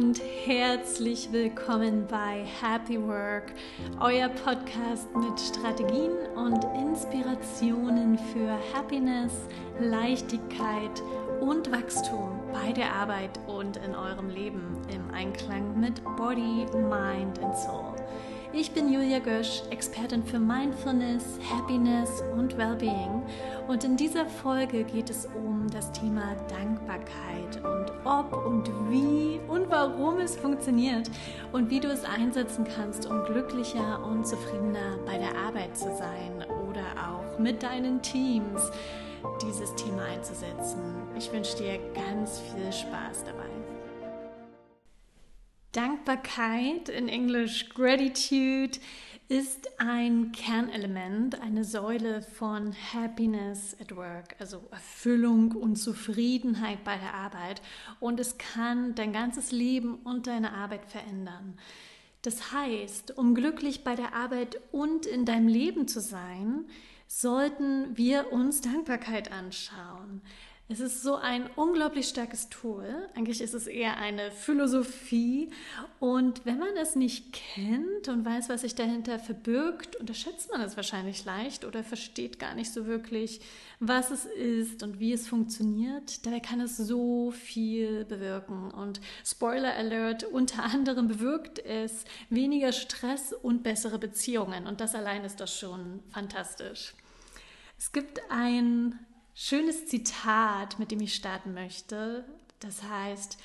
und 0.00 0.18
herzlich 0.46 1.30
willkommen 1.30 2.06
bei 2.06 2.46
Happy 2.62 2.98
Work, 3.06 3.52
euer 4.00 4.30
Podcast 4.30 5.14
mit 5.14 5.38
Strategien 5.38 6.12
und 6.36 6.64
Inspirationen 6.74 8.16
für 8.32 8.58
Happiness, 8.72 9.32
Leichtigkeit 9.78 11.02
und 11.42 11.70
Wachstum 11.70 12.40
bei 12.50 12.72
der 12.72 12.94
Arbeit 12.94 13.38
und 13.46 13.76
in 13.76 13.94
eurem 13.94 14.30
Leben 14.30 14.80
im 14.90 15.14
Einklang 15.14 15.78
mit 15.78 16.02
Body, 16.16 16.64
Mind 16.72 17.38
and 17.42 17.54
Soul. 17.58 17.89
Ich 18.52 18.72
bin 18.72 18.92
Julia 18.92 19.20
Gösch, 19.20 19.62
Expertin 19.70 20.24
für 20.24 20.40
Mindfulness, 20.40 21.38
Happiness 21.48 22.20
und 22.36 22.58
Wellbeing. 22.58 23.22
Und 23.68 23.84
in 23.84 23.96
dieser 23.96 24.26
Folge 24.26 24.82
geht 24.82 25.08
es 25.08 25.26
um 25.26 25.68
das 25.70 25.92
Thema 25.92 26.34
Dankbarkeit 26.48 27.64
und 27.64 27.92
ob 28.04 28.44
und 28.44 28.68
wie 28.90 29.38
und 29.46 29.70
warum 29.70 30.18
es 30.18 30.34
funktioniert 30.34 31.08
und 31.52 31.70
wie 31.70 31.78
du 31.78 31.88
es 31.88 32.04
einsetzen 32.04 32.66
kannst, 32.74 33.06
um 33.06 33.22
glücklicher 33.22 34.04
und 34.04 34.26
zufriedener 34.26 34.98
bei 35.06 35.16
der 35.16 35.36
Arbeit 35.46 35.76
zu 35.76 35.84
sein 35.96 36.44
oder 36.68 36.82
auch 37.08 37.38
mit 37.38 37.62
deinen 37.62 38.02
Teams 38.02 38.72
dieses 39.40 39.72
Thema 39.76 40.02
einzusetzen. 40.06 40.80
Ich 41.16 41.32
wünsche 41.32 41.56
dir 41.56 41.78
ganz 41.94 42.40
viel 42.40 42.72
Spaß 42.72 43.24
dabei. 43.24 43.79
Dankbarkeit, 45.72 46.88
in 46.88 47.08
Englisch 47.08 47.68
Gratitude, 47.68 48.78
ist 49.28 49.78
ein 49.78 50.32
Kernelement, 50.32 51.40
eine 51.40 51.62
Säule 51.62 52.22
von 52.22 52.74
Happiness 52.92 53.76
at 53.80 53.94
Work, 53.94 54.34
also 54.40 54.66
Erfüllung 54.72 55.52
und 55.52 55.76
Zufriedenheit 55.76 56.82
bei 56.82 56.96
der 56.96 57.14
Arbeit. 57.14 57.62
Und 58.00 58.18
es 58.18 58.36
kann 58.38 58.96
dein 58.96 59.12
ganzes 59.12 59.52
Leben 59.52 59.94
und 60.02 60.26
deine 60.26 60.52
Arbeit 60.52 60.84
verändern. 60.86 61.56
Das 62.22 62.52
heißt, 62.52 63.16
um 63.16 63.36
glücklich 63.36 63.84
bei 63.84 63.94
der 63.94 64.12
Arbeit 64.12 64.60
und 64.72 65.06
in 65.06 65.24
deinem 65.24 65.46
Leben 65.46 65.86
zu 65.86 66.00
sein, 66.00 66.64
sollten 67.06 67.96
wir 67.96 68.32
uns 68.32 68.60
Dankbarkeit 68.60 69.30
anschauen. 69.30 70.22
Es 70.72 70.78
ist 70.78 71.02
so 71.02 71.16
ein 71.16 71.50
unglaublich 71.56 72.06
starkes 72.06 72.48
Tool. 72.48 73.08
Eigentlich 73.16 73.40
ist 73.40 73.54
es 73.54 73.66
eher 73.66 73.96
eine 73.96 74.30
Philosophie. 74.30 75.50
Und 75.98 76.46
wenn 76.46 76.60
man 76.60 76.76
es 76.76 76.94
nicht 76.94 77.32
kennt 77.32 78.06
und 78.06 78.24
weiß, 78.24 78.48
was 78.48 78.60
sich 78.60 78.76
dahinter 78.76 79.18
verbirgt, 79.18 79.96
unterschätzt 79.96 80.52
man 80.52 80.60
es 80.60 80.76
wahrscheinlich 80.76 81.24
leicht 81.24 81.64
oder 81.64 81.82
versteht 81.82 82.38
gar 82.38 82.54
nicht 82.54 82.72
so 82.72 82.86
wirklich, 82.86 83.40
was 83.80 84.12
es 84.12 84.26
ist 84.26 84.84
und 84.84 85.00
wie 85.00 85.12
es 85.12 85.26
funktioniert. 85.26 86.24
Dabei 86.24 86.38
kann 86.38 86.60
es 86.60 86.76
so 86.76 87.32
viel 87.32 88.04
bewirken. 88.04 88.70
Und 88.70 89.00
Spoiler 89.24 89.74
Alert, 89.74 90.22
unter 90.22 90.62
anderem 90.62 91.08
bewirkt 91.08 91.58
es 91.58 92.04
weniger 92.28 92.70
Stress 92.70 93.32
und 93.32 93.64
bessere 93.64 93.98
Beziehungen. 93.98 94.68
Und 94.68 94.80
das 94.80 94.94
allein 94.94 95.24
ist 95.24 95.40
doch 95.40 95.48
schon 95.48 95.98
fantastisch. 96.12 96.94
Es 97.76 97.90
gibt 97.90 98.20
ein 98.30 99.00
schönes 99.34 99.86
Zitat, 99.86 100.78
mit 100.78 100.90
dem 100.90 101.00
ich 101.00 101.14
starten 101.14 101.54
möchte. 101.54 102.24
Das 102.60 102.82
heißt, 102.82 103.38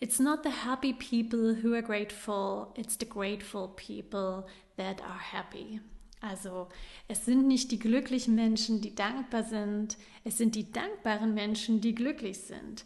It's 0.00 0.20
not 0.20 0.44
the 0.44 0.50
happy 0.50 0.92
people 0.92 1.56
who 1.60 1.74
are 1.74 1.82
grateful, 1.82 2.72
it's 2.76 2.96
the 2.98 3.08
grateful 3.08 3.74
people 3.74 4.46
that 4.76 5.02
are 5.02 5.18
happy. 5.18 5.80
Also 6.20 6.68
es 7.08 7.24
sind 7.24 7.48
nicht 7.48 7.72
die 7.72 7.80
glücklichen 7.80 8.36
Menschen, 8.36 8.80
die 8.80 8.94
dankbar 8.94 9.42
sind, 9.42 9.96
es 10.22 10.38
sind 10.38 10.54
die 10.54 10.70
dankbaren 10.70 11.34
Menschen, 11.34 11.80
die 11.80 11.96
glücklich 11.96 12.38
sind. 12.38 12.84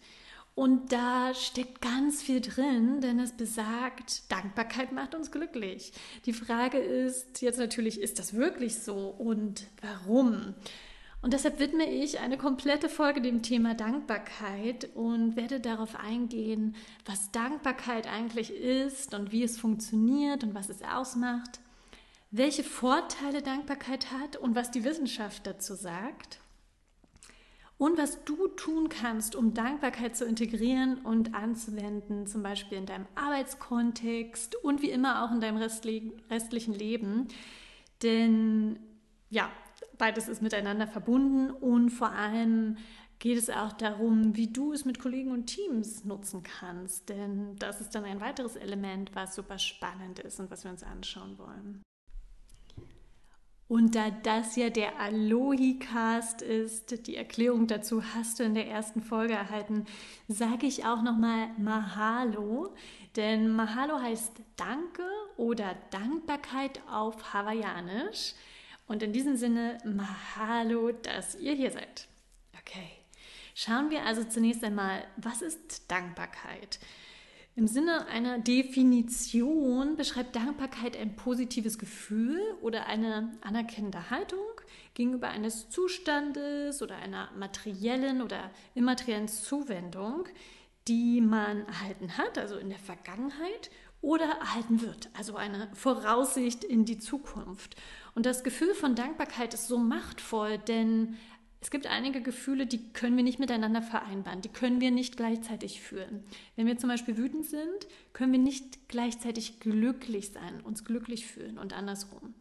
Und 0.54 0.92
da 0.92 1.34
steckt 1.34 1.82
ganz 1.82 2.22
viel 2.22 2.40
drin, 2.40 3.00
denn 3.02 3.18
es 3.20 3.32
besagt, 3.32 4.30
Dankbarkeit 4.30 4.92
macht 4.92 5.14
uns 5.14 5.30
glücklich. 5.30 5.92
Die 6.24 6.34
Frage 6.34 6.78
ist 6.78 7.42
jetzt 7.42 7.58
natürlich, 7.58 8.00
ist 8.00 8.18
das 8.18 8.34
wirklich 8.34 8.78
so 8.78 9.08
und 9.08 9.66
warum? 9.80 10.54
Und 11.22 11.34
deshalb 11.34 11.60
widme 11.60 11.88
ich 11.88 12.18
eine 12.18 12.36
komplette 12.36 12.88
Folge 12.88 13.20
dem 13.20 13.42
Thema 13.42 13.74
Dankbarkeit 13.74 14.90
und 14.94 15.36
werde 15.36 15.60
darauf 15.60 15.94
eingehen, 15.94 16.74
was 17.06 17.30
Dankbarkeit 17.30 18.08
eigentlich 18.08 18.52
ist 18.52 19.14
und 19.14 19.30
wie 19.30 19.44
es 19.44 19.56
funktioniert 19.56 20.42
und 20.42 20.52
was 20.54 20.68
es 20.68 20.82
ausmacht, 20.82 21.60
welche 22.32 22.64
Vorteile 22.64 23.40
Dankbarkeit 23.40 24.10
hat 24.10 24.36
und 24.36 24.56
was 24.56 24.72
die 24.72 24.82
Wissenschaft 24.82 25.46
dazu 25.46 25.74
sagt 25.74 26.40
und 27.78 27.98
was 27.98 28.24
du 28.24 28.48
tun 28.48 28.88
kannst, 28.88 29.36
um 29.36 29.54
Dankbarkeit 29.54 30.16
zu 30.16 30.24
integrieren 30.24 30.98
und 31.04 31.34
anzuwenden, 31.34 32.26
zum 32.26 32.42
Beispiel 32.42 32.78
in 32.78 32.86
deinem 32.86 33.06
Arbeitskontext 33.14 34.56
und 34.56 34.82
wie 34.82 34.90
immer 34.90 35.24
auch 35.24 35.32
in 35.32 35.40
deinem 35.40 35.58
restlichen 35.58 36.74
Leben. 36.74 37.28
Denn 38.02 38.80
ja, 39.30 39.50
beides 40.02 40.26
ist 40.26 40.42
miteinander 40.42 40.88
verbunden 40.88 41.52
und 41.52 41.90
vor 41.90 42.10
allem 42.10 42.76
geht 43.20 43.38
es 43.38 43.50
auch 43.50 43.72
darum, 43.72 44.34
wie 44.34 44.48
du 44.48 44.72
es 44.72 44.84
mit 44.84 44.98
Kollegen 44.98 45.30
und 45.30 45.46
Teams 45.46 46.04
nutzen 46.04 46.42
kannst. 46.42 47.08
Denn 47.08 47.54
das 47.60 47.80
ist 47.80 47.94
dann 47.94 48.04
ein 48.04 48.20
weiteres 48.20 48.56
Element, 48.56 49.14
was 49.14 49.36
super 49.36 49.60
spannend 49.60 50.18
ist 50.18 50.40
und 50.40 50.50
was 50.50 50.64
wir 50.64 50.72
uns 50.72 50.82
anschauen 50.82 51.38
wollen. 51.38 51.82
Und 53.68 53.94
da 53.94 54.10
das 54.10 54.56
ja 54.56 54.70
der 54.70 54.98
Alohi-Cast 54.98 56.42
ist, 56.42 57.06
die 57.06 57.14
Erklärung 57.14 57.68
dazu 57.68 58.02
hast 58.02 58.40
du 58.40 58.42
in 58.42 58.54
der 58.54 58.66
ersten 58.66 59.02
Folge 59.02 59.34
erhalten, 59.34 59.84
sage 60.26 60.66
ich 60.66 60.84
auch 60.84 61.02
nochmal 61.02 61.50
Mahalo. 61.58 62.74
Denn 63.14 63.54
Mahalo 63.54 64.00
heißt 64.00 64.32
Danke 64.56 65.04
oder 65.36 65.76
Dankbarkeit 65.92 66.80
auf 66.90 67.32
Hawaiianisch. 67.32 68.34
Und 68.86 69.02
in 69.02 69.12
diesem 69.12 69.36
Sinne, 69.36 69.78
Mahalo, 69.84 70.92
dass 70.92 71.34
ihr 71.36 71.54
hier 71.54 71.70
seid. 71.70 72.08
Okay, 72.60 72.90
schauen 73.54 73.90
wir 73.90 74.04
also 74.04 74.24
zunächst 74.24 74.64
einmal, 74.64 75.04
was 75.16 75.42
ist 75.42 75.90
Dankbarkeit? 75.90 76.78
Im 77.54 77.66
Sinne 77.66 78.06
einer 78.06 78.38
Definition 78.38 79.96
beschreibt 79.96 80.34
Dankbarkeit 80.34 80.96
ein 80.96 81.16
positives 81.16 81.78
Gefühl 81.78 82.40
oder 82.62 82.86
eine 82.86 83.30
anerkennende 83.42 84.08
Haltung 84.08 84.38
gegenüber 84.94 85.28
eines 85.28 85.68
Zustandes 85.68 86.80
oder 86.80 86.96
einer 86.96 87.30
materiellen 87.32 88.22
oder 88.22 88.50
immateriellen 88.74 89.28
Zuwendung, 89.28 90.28
die 90.88 91.20
man 91.20 91.66
erhalten 91.66 92.16
hat, 92.16 92.38
also 92.38 92.56
in 92.56 92.70
der 92.70 92.78
Vergangenheit, 92.78 93.70
oder 94.00 94.24
erhalten 94.24 94.80
wird, 94.80 95.10
also 95.12 95.36
eine 95.36 95.68
Voraussicht 95.74 96.64
in 96.64 96.86
die 96.86 96.98
Zukunft. 96.98 97.76
Und 98.14 98.26
das 98.26 98.44
Gefühl 98.44 98.74
von 98.74 98.94
Dankbarkeit 98.94 99.54
ist 99.54 99.68
so 99.68 99.78
machtvoll, 99.78 100.58
denn 100.58 101.16
es 101.62 101.70
gibt 101.70 101.86
einige 101.86 102.20
Gefühle, 102.20 102.66
die 102.66 102.92
können 102.92 103.16
wir 103.16 103.22
nicht 103.22 103.38
miteinander 103.38 103.82
vereinbaren, 103.82 104.40
die 104.40 104.48
können 104.48 104.80
wir 104.80 104.90
nicht 104.90 105.16
gleichzeitig 105.16 105.80
fühlen. 105.80 106.24
Wenn 106.56 106.66
wir 106.66 106.76
zum 106.76 106.88
Beispiel 106.88 107.16
wütend 107.16 107.46
sind, 107.46 107.86
können 108.12 108.32
wir 108.32 108.40
nicht 108.40 108.88
gleichzeitig 108.88 109.60
glücklich 109.60 110.32
sein, 110.32 110.60
uns 110.62 110.84
glücklich 110.84 111.26
fühlen 111.26 111.58
und 111.58 111.72
andersrum. 111.72 112.34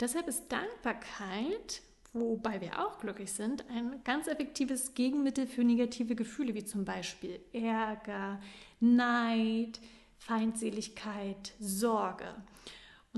Deshalb 0.00 0.26
ist 0.26 0.50
Dankbarkeit, 0.50 1.82
wobei 2.12 2.60
wir 2.60 2.84
auch 2.84 2.98
glücklich 2.98 3.32
sind, 3.32 3.64
ein 3.70 4.02
ganz 4.02 4.26
effektives 4.26 4.94
Gegenmittel 4.94 5.46
für 5.46 5.62
negative 5.62 6.16
Gefühle, 6.16 6.54
wie 6.54 6.64
zum 6.64 6.84
Beispiel 6.84 7.38
Ärger, 7.52 8.40
Neid, 8.80 9.78
Feindseligkeit, 10.18 11.52
Sorge. 11.60 12.34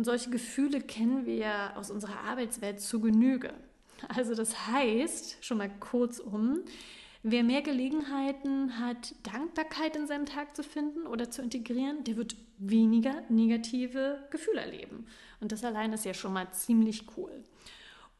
Und 0.00 0.04
solche 0.04 0.30
Gefühle 0.30 0.80
kennen 0.80 1.26
wir 1.26 1.76
aus 1.76 1.90
unserer 1.90 2.20
Arbeitswelt 2.20 2.80
zu 2.80 3.00
Genüge. 3.00 3.52
Also 4.08 4.34
das 4.34 4.66
heißt, 4.66 5.44
schon 5.44 5.58
mal 5.58 5.68
kurzum, 5.78 6.60
wer 7.22 7.44
mehr 7.44 7.60
Gelegenheiten 7.60 8.78
hat, 8.80 9.14
Dankbarkeit 9.24 9.96
in 9.96 10.06
seinem 10.06 10.24
Tag 10.24 10.56
zu 10.56 10.62
finden 10.62 11.06
oder 11.06 11.30
zu 11.30 11.42
integrieren, 11.42 12.02
der 12.04 12.16
wird 12.16 12.34
weniger 12.56 13.12
negative 13.28 14.26
Gefühle 14.30 14.62
erleben. 14.62 15.04
Und 15.38 15.52
das 15.52 15.64
allein 15.64 15.92
ist 15.92 16.06
ja 16.06 16.14
schon 16.14 16.32
mal 16.32 16.50
ziemlich 16.50 17.04
cool. 17.18 17.44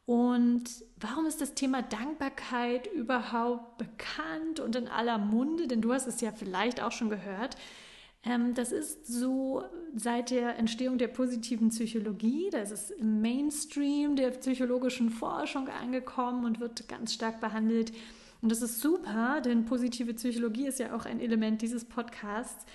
Und 0.05 0.65
warum 0.97 1.25
ist 1.25 1.41
das 1.41 1.55
Thema 1.55 1.81
Dankbarkeit 1.81 2.93
überhaupt 2.93 3.79
bekannt 3.79 4.59
und 4.59 4.75
in 4.75 4.87
aller 4.87 5.17
Munde? 5.17 5.67
Denn 5.67 5.81
du 5.81 5.91
hast 5.93 6.05
es 6.05 6.21
ja 6.21 6.31
vielleicht 6.31 6.79
auch 6.79 6.91
schon 6.91 7.09
gehört. 7.09 7.57
Ähm, 8.23 8.53
das 8.53 8.71
ist 8.71 9.07
so 9.07 9.63
seit 9.95 10.29
der 10.29 10.57
Entstehung 10.57 10.97
der 10.97 11.07
positiven 11.07 11.69
Psychologie, 11.69 12.49
das 12.51 12.71
ist 12.71 12.91
im 12.91 13.21
Mainstream 13.21 14.15
der 14.15 14.29
psychologischen 14.31 15.09
Forschung 15.09 15.67
angekommen 15.69 16.45
und 16.45 16.59
wird 16.59 16.87
ganz 16.87 17.13
stark 17.13 17.41
behandelt. 17.41 17.91
Und 18.41 18.51
das 18.51 18.61
ist 18.61 18.79
super, 18.79 19.41
denn 19.41 19.65
positive 19.65 20.13
Psychologie 20.13 20.67
ist 20.67 20.79
ja 20.79 20.95
auch 20.95 21.05
ein 21.05 21.19
Element 21.19 21.61
dieses 21.61 21.85
Podcasts. 21.85 22.65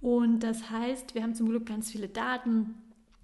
Und 0.00 0.40
das 0.40 0.70
heißt, 0.70 1.14
wir 1.14 1.22
haben 1.22 1.34
zum 1.34 1.48
Glück 1.48 1.66
ganz 1.66 1.90
viele 1.90 2.08
Daten, 2.08 2.74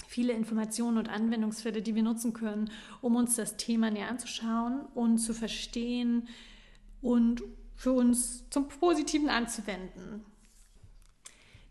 viele 0.07 0.33
Informationen 0.33 0.97
und 0.97 1.09
Anwendungsfälle, 1.11 1.83
die 1.83 1.95
wir 1.95 2.03
nutzen 2.03 2.33
können, 2.33 2.71
um 3.03 3.17
uns 3.17 3.37
das 3.37 3.57
Thema 3.57 3.91
näher 3.91 4.09
anzuschauen 4.09 4.81
und 4.95 5.19
zu 5.19 5.35
verstehen 5.35 6.27
und 7.03 7.43
für 7.77 7.93
uns 7.93 8.49
zum 8.51 8.69
Positiven 8.69 9.29
anzuwenden. 9.29 10.25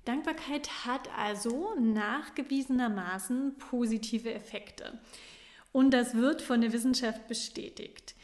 Dankbarkeit 0.06 0.86
hat 0.86 1.10
also 1.18 1.76
nachgewiesenermaßen 1.80 3.58
positive 3.58 4.34
Effekte. 4.34 5.00
Und 5.72 5.92
das 5.92 6.16
wird 6.16 6.42
von 6.42 6.62
der 6.62 6.74
Wissenschaft 6.74 7.28
bestätigt. 7.28 8.16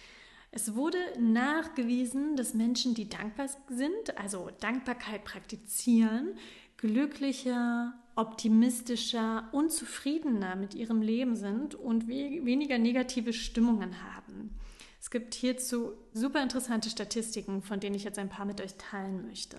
Es 0.51 0.73
wurde 0.73 0.97
nachgewiesen, 1.19 2.37
dass 2.37 2.53
Menschen, 2.53 2.93
die 2.93 3.09
dankbar 3.09 3.49
sind, 3.67 4.17
also 4.17 4.49
Dankbarkeit 4.61 5.25
praktizieren, 5.25 6.37
glücklicher, 6.77 7.93
optimistischer 8.15 9.49
und 9.51 9.71
zufriedener 9.71 10.55
mit 10.55 10.73
ihrem 10.73 11.01
Leben 11.01 11.35
sind 11.35 11.75
und 11.75 12.07
weniger 12.07 12.77
negative 12.77 13.33
Stimmungen 13.33 14.01
haben. 14.03 14.57
Es 15.01 15.11
gibt 15.11 15.35
hierzu 15.35 15.91
super 16.13 16.41
interessante 16.41 16.89
Statistiken, 16.89 17.61
von 17.61 17.79
denen 17.79 17.95
ich 17.95 18.05
jetzt 18.05 18.17
ein 18.17 18.29
paar 18.29 18.45
mit 18.45 18.61
euch 18.61 18.75
teilen 18.75 19.27
möchte. 19.27 19.57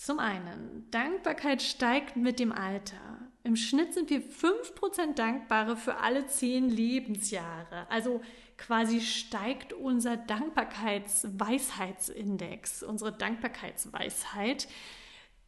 Zum 0.00 0.18
einen, 0.18 0.88
Dankbarkeit 0.90 1.60
steigt 1.60 2.16
mit 2.16 2.40
dem 2.40 2.52
Alter. 2.52 3.18
Im 3.42 3.54
Schnitt 3.54 3.92
sind 3.92 4.08
wir 4.08 4.22
5% 4.22 5.12
dankbarer 5.14 5.76
für 5.76 5.98
alle 5.98 6.26
10 6.26 6.70
Lebensjahre. 6.70 7.86
Also 7.90 8.22
quasi 8.56 9.02
steigt 9.02 9.74
unser 9.74 10.16
Dankbarkeitsweisheitsindex, 10.16 12.82
unsere 12.82 13.12
Dankbarkeitsweisheit 13.12 14.68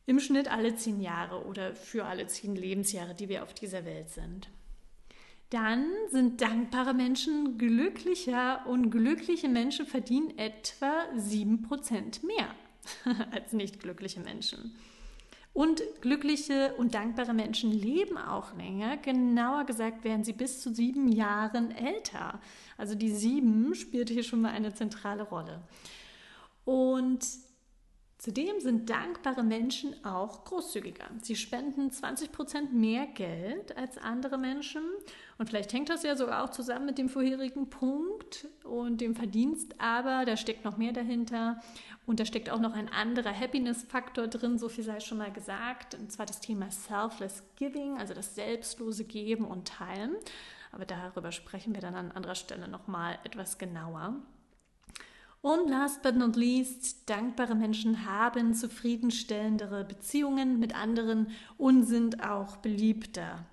im 0.04 0.20
Schnitt 0.20 0.52
alle 0.52 0.76
10 0.76 1.00
Jahre 1.00 1.46
oder 1.46 1.74
für 1.74 2.04
alle 2.04 2.26
10 2.26 2.54
Lebensjahre, 2.54 3.14
die 3.14 3.30
wir 3.30 3.44
auf 3.44 3.54
dieser 3.54 3.86
Welt 3.86 4.10
sind. 4.10 4.50
Dann 5.48 5.86
sind 6.10 6.42
dankbare 6.42 6.92
Menschen 6.92 7.56
glücklicher 7.56 8.66
und 8.66 8.90
glückliche 8.90 9.48
Menschen 9.48 9.86
verdienen 9.86 10.36
etwa 10.36 11.04
7% 11.16 12.26
mehr. 12.26 12.54
als 13.32 13.52
nicht 13.52 13.80
glückliche 13.80 14.20
Menschen. 14.20 14.76
Und 15.54 15.82
glückliche 16.00 16.74
und 16.78 16.94
dankbare 16.94 17.34
Menschen 17.34 17.70
leben 17.70 18.16
auch 18.16 18.54
länger. 18.56 18.96
Genauer 18.96 19.64
gesagt 19.64 20.02
werden 20.02 20.24
sie 20.24 20.32
bis 20.32 20.62
zu 20.62 20.72
sieben 20.72 21.12
Jahren 21.12 21.72
älter. 21.72 22.40
Also 22.78 22.94
die 22.94 23.10
sieben 23.10 23.74
spielt 23.74 24.08
hier 24.08 24.22
schon 24.22 24.40
mal 24.40 24.52
eine 24.52 24.72
zentrale 24.72 25.24
Rolle. 25.24 25.60
Und 26.64 27.26
Zudem 28.22 28.60
sind 28.60 28.88
dankbare 28.88 29.42
Menschen 29.42 29.96
auch 30.04 30.44
großzügiger. 30.44 31.06
Sie 31.22 31.34
spenden 31.34 31.90
20 31.90 32.30
Prozent 32.30 32.72
mehr 32.72 33.04
Geld 33.04 33.76
als 33.76 33.98
andere 33.98 34.38
Menschen. 34.38 34.84
Und 35.38 35.48
vielleicht 35.48 35.72
hängt 35.72 35.88
das 35.88 36.04
ja 36.04 36.14
sogar 36.14 36.44
auch 36.44 36.50
zusammen 36.50 36.86
mit 36.86 36.98
dem 36.98 37.08
vorherigen 37.08 37.68
Punkt 37.68 38.46
und 38.62 39.00
dem 39.00 39.16
Verdienst, 39.16 39.74
aber 39.80 40.24
da 40.24 40.36
steckt 40.36 40.64
noch 40.64 40.76
mehr 40.76 40.92
dahinter. 40.92 41.60
Und 42.06 42.20
da 42.20 42.24
steckt 42.24 42.48
auch 42.48 42.60
noch 42.60 42.74
ein 42.74 42.88
anderer 42.88 43.36
Happiness-Faktor 43.36 44.28
drin, 44.28 44.56
so 44.56 44.68
viel 44.68 44.84
sei 44.84 45.00
schon 45.00 45.18
mal 45.18 45.32
gesagt. 45.32 45.96
Und 45.96 46.12
zwar 46.12 46.24
das 46.24 46.38
Thema 46.38 46.70
Selfless 46.70 47.42
Giving, 47.56 47.98
also 47.98 48.14
das 48.14 48.36
selbstlose 48.36 49.02
Geben 49.02 49.46
und 49.46 49.66
Teilen. 49.66 50.14
Aber 50.70 50.84
darüber 50.84 51.32
sprechen 51.32 51.74
wir 51.74 51.80
dann 51.80 51.96
an 51.96 52.12
anderer 52.12 52.36
Stelle 52.36 52.68
nochmal 52.68 53.18
etwas 53.24 53.58
genauer. 53.58 54.14
Und 55.42 55.68
last 55.68 56.02
but 56.02 56.14
not 56.14 56.36
least, 56.36 57.10
dankbare 57.10 57.56
Menschen 57.56 58.06
haben 58.06 58.54
zufriedenstellendere 58.54 59.84
Beziehungen 59.84 60.60
mit 60.60 60.76
anderen 60.76 61.32
und 61.58 61.82
sind 61.84 62.22
auch 62.24 62.58
beliebter. 62.58 63.44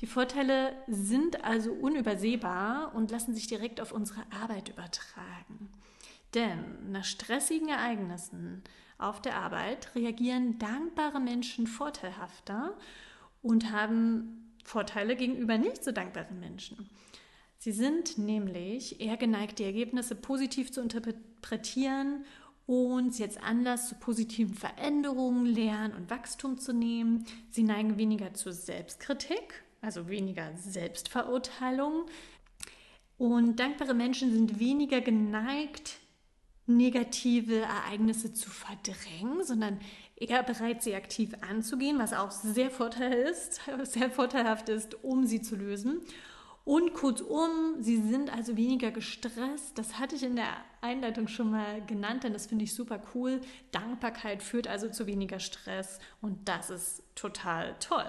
Die 0.00 0.08
Vorteile 0.08 0.74
sind 0.88 1.44
also 1.44 1.70
unübersehbar 1.72 2.92
und 2.96 3.12
lassen 3.12 3.36
sich 3.36 3.46
direkt 3.46 3.80
auf 3.80 3.92
unsere 3.92 4.22
Arbeit 4.42 4.68
übertragen. 4.68 5.70
Denn 6.34 6.90
nach 6.90 7.04
stressigen 7.04 7.68
Ereignissen 7.68 8.64
auf 8.98 9.22
der 9.22 9.36
Arbeit 9.36 9.94
reagieren 9.94 10.58
dankbare 10.58 11.20
Menschen 11.20 11.68
vorteilhafter 11.68 12.76
und 13.42 13.70
haben 13.70 14.52
Vorteile 14.64 15.14
gegenüber 15.14 15.56
nicht 15.56 15.84
so 15.84 15.92
dankbaren 15.92 16.40
Menschen. 16.40 16.90
Sie 17.62 17.70
sind 17.70 18.18
nämlich 18.18 19.00
eher 19.00 19.16
geneigt, 19.16 19.60
die 19.60 19.64
Ergebnisse 19.64 20.16
positiv 20.16 20.72
zu 20.72 20.80
interpretieren 20.80 22.24
und 22.66 23.20
als 23.20 23.36
Anlass 23.36 23.88
zu 23.88 23.94
positiven 23.94 24.52
Veränderungen, 24.52 25.46
Lernen 25.46 25.94
und 25.94 26.10
Wachstum 26.10 26.58
zu 26.58 26.72
nehmen. 26.72 27.24
Sie 27.52 27.62
neigen 27.62 27.98
weniger 27.98 28.34
zur 28.34 28.52
Selbstkritik, 28.52 29.62
also 29.80 30.08
weniger 30.08 30.50
Selbstverurteilung. 30.56 32.06
Und 33.16 33.60
dankbare 33.60 33.94
Menschen 33.94 34.32
sind 34.32 34.58
weniger 34.58 35.00
geneigt, 35.00 36.00
negative 36.66 37.60
Ereignisse 37.60 38.34
zu 38.34 38.50
verdrängen, 38.50 39.44
sondern 39.44 39.78
eher 40.16 40.42
bereit, 40.42 40.82
sie 40.82 40.96
aktiv 40.96 41.32
anzugehen, 41.48 42.00
was 42.00 42.12
auch 42.12 42.32
sehr, 42.32 42.72
vorteil 42.72 43.12
ist, 43.12 43.60
sehr 43.84 44.10
vorteilhaft 44.10 44.68
ist, 44.68 45.04
um 45.04 45.26
sie 45.26 45.42
zu 45.42 45.54
lösen. 45.54 46.00
Und 46.64 46.94
kurzum, 46.94 47.76
sie 47.80 47.96
sind 47.96 48.32
also 48.32 48.56
weniger 48.56 48.92
gestresst. 48.92 49.76
Das 49.76 49.98
hatte 49.98 50.14
ich 50.14 50.22
in 50.22 50.36
der 50.36 50.56
Einleitung 50.80 51.26
schon 51.26 51.50
mal 51.50 51.84
genannt, 51.86 52.22
denn 52.22 52.32
das 52.32 52.46
finde 52.46 52.64
ich 52.64 52.74
super 52.74 53.02
cool. 53.14 53.40
Dankbarkeit 53.72 54.42
führt 54.42 54.68
also 54.68 54.88
zu 54.88 55.06
weniger 55.06 55.40
Stress 55.40 55.98
und 56.20 56.48
das 56.48 56.70
ist 56.70 57.02
total 57.16 57.74
toll. 57.80 58.08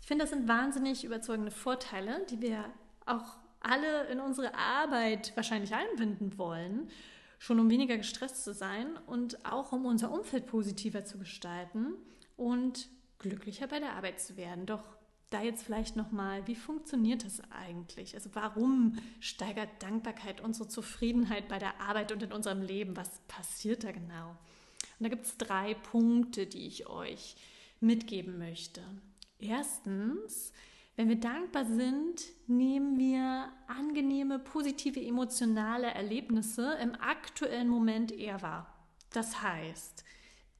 Ich 0.00 0.06
finde, 0.06 0.24
das 0.24 0.30
sind 0.30 0.46
wahnsinnig 0.46 1.02
überzeugende 1.02 1.50
Vorteile, 1.50 2.24
die 2.30 2.40
wir 2.40 2.66
auch 3.06 3.38
alle 3.58 4.04
in 4.08 4.20
unsere 4.20 4.54
Arbeit 4.54 5.32
wahrscheinlich 5.34 5.74
einbinden 5.74 6.38
wollen, 6.38 6.90
schon 7.38 7.58
um 7.58 7.68
weniger 7.68 7.96
gestresst 7.96 8.44
zu 8.44 8.52
sein 8.52 8.96
und 9.06 9.44
auch 9.44 9.72
um 9.72 9.86
unser 9.86 10.12
Umfeld 10.12 10.46
positiver 10.46 11.04
zu 11.04 11.18
gestalten 11.18 11.94
und 12.36 12.88
glücklicher 13.18 13.66
bei 13.66 13.80
der 13.80 13.94
Arbeit 13.94 14.20
zu 14.20 14.36
werden. 14.36 14.66
Doch 14.66 14.93
da 15.34 15.42
jetzt 15.42 15.64
vielleicht 15.64 15.96
nochmal, 15.96 16.46
wie 16.46 16.54
funktioniert 16.54 17.24
das 17.24 17.42
eigentlich? 17.50 18.14
Also 18.14 18.30
warum 18.34 18.98
steigert 19.20 19.82
Dankbarkeit 19.82 20.40
unsere 20.40 20.68
Zufriedenheit 20.68 21.48
bei 21.48 21.58
der 21.58 21.80
Arbeit 21.80 22.12
und 22.12 22.22
in 22.22 22.32
unserem 22.32 22.62
Leben? 22.62 22.96
Was 22.96 23.10
passiert 23.26 23.84
da 23.84 23.92
genau? 23.92 24.30
Und 24.98 25.00
da 25.00 25.08
gibt 25.08 25.26
es 25.26 25.36
drei 25.36 25.74
Punkte, 25.74 26.46
die 26.46 26.66
ich 26.66 26.88
euch 26.88 27.34
mitgeben 27.80 28.38
möchte. 28.38 28.80
Erstens, 29.40 30.52
wenn 30.96 31.08
wir 31.08 31.18
dankbar 31.18 31.64
sind, 31.64 32.22
nehmen 32.46 32.96
wir 32.98 33.50
angenehme, 33.66 34.38
positive, 34.38 35.04
emotionale 35.04 35.88
Erlebnisse 35.88 36.78
im 36.80 36.94
aktuellen 36.94 37.68
Moment 37.68 38.12
eher 38.12 38.40
wahr. 38.40 38.72
Das 39.10 39.42
heißt, 39.42 40.04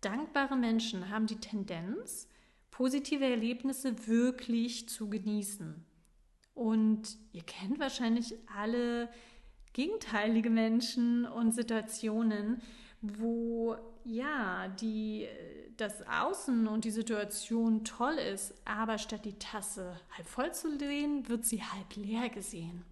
dankbare 0.00 0.56
Menschen 0.56 1.08
haben 1.10 1.26
die 1.26 1.38
Tendenz, 1.38 2.28
positive 2.76 3.24
Erlebnisse 3.24 4.06
wirklich 4.08 4.88
zu 4.88 5.08
genießen. 5.08 5.84
Und 6.54 7.16
ihr 7.32 7.42
kennt 7.42 7.78
wahrscheinlich 7.78 8.34
alle 8.56 9.08
gegenteilige 9.72 10.50
Menschen 10.50 11.24
und 11.24 11.52
Situationen, 11.52 12.60
wo 13.00 13.76
ja, 14.04 14.68
die 14.68 15.26
das 15.76 16.06
Außen 16.06 16.66
und 16.66 16.84
die 16.84 16.90
Situation 16.90 17.84
toll 17.84 18.14
ist, 18.14 18.54
aber 18.64 18.98
statt 18.98 19.24
die 19.24 19.38
Tasse 19.38 19.98
halb 20.16 20.26
voll 20.26 20.52
zu 20.52 20.78
sehen, 20.78 21.28
wird 21.28 21.44
sie 21.44 21.62
halb 21.62 21.96
leer 21.96 22.28
gesehen. 22.28 22.84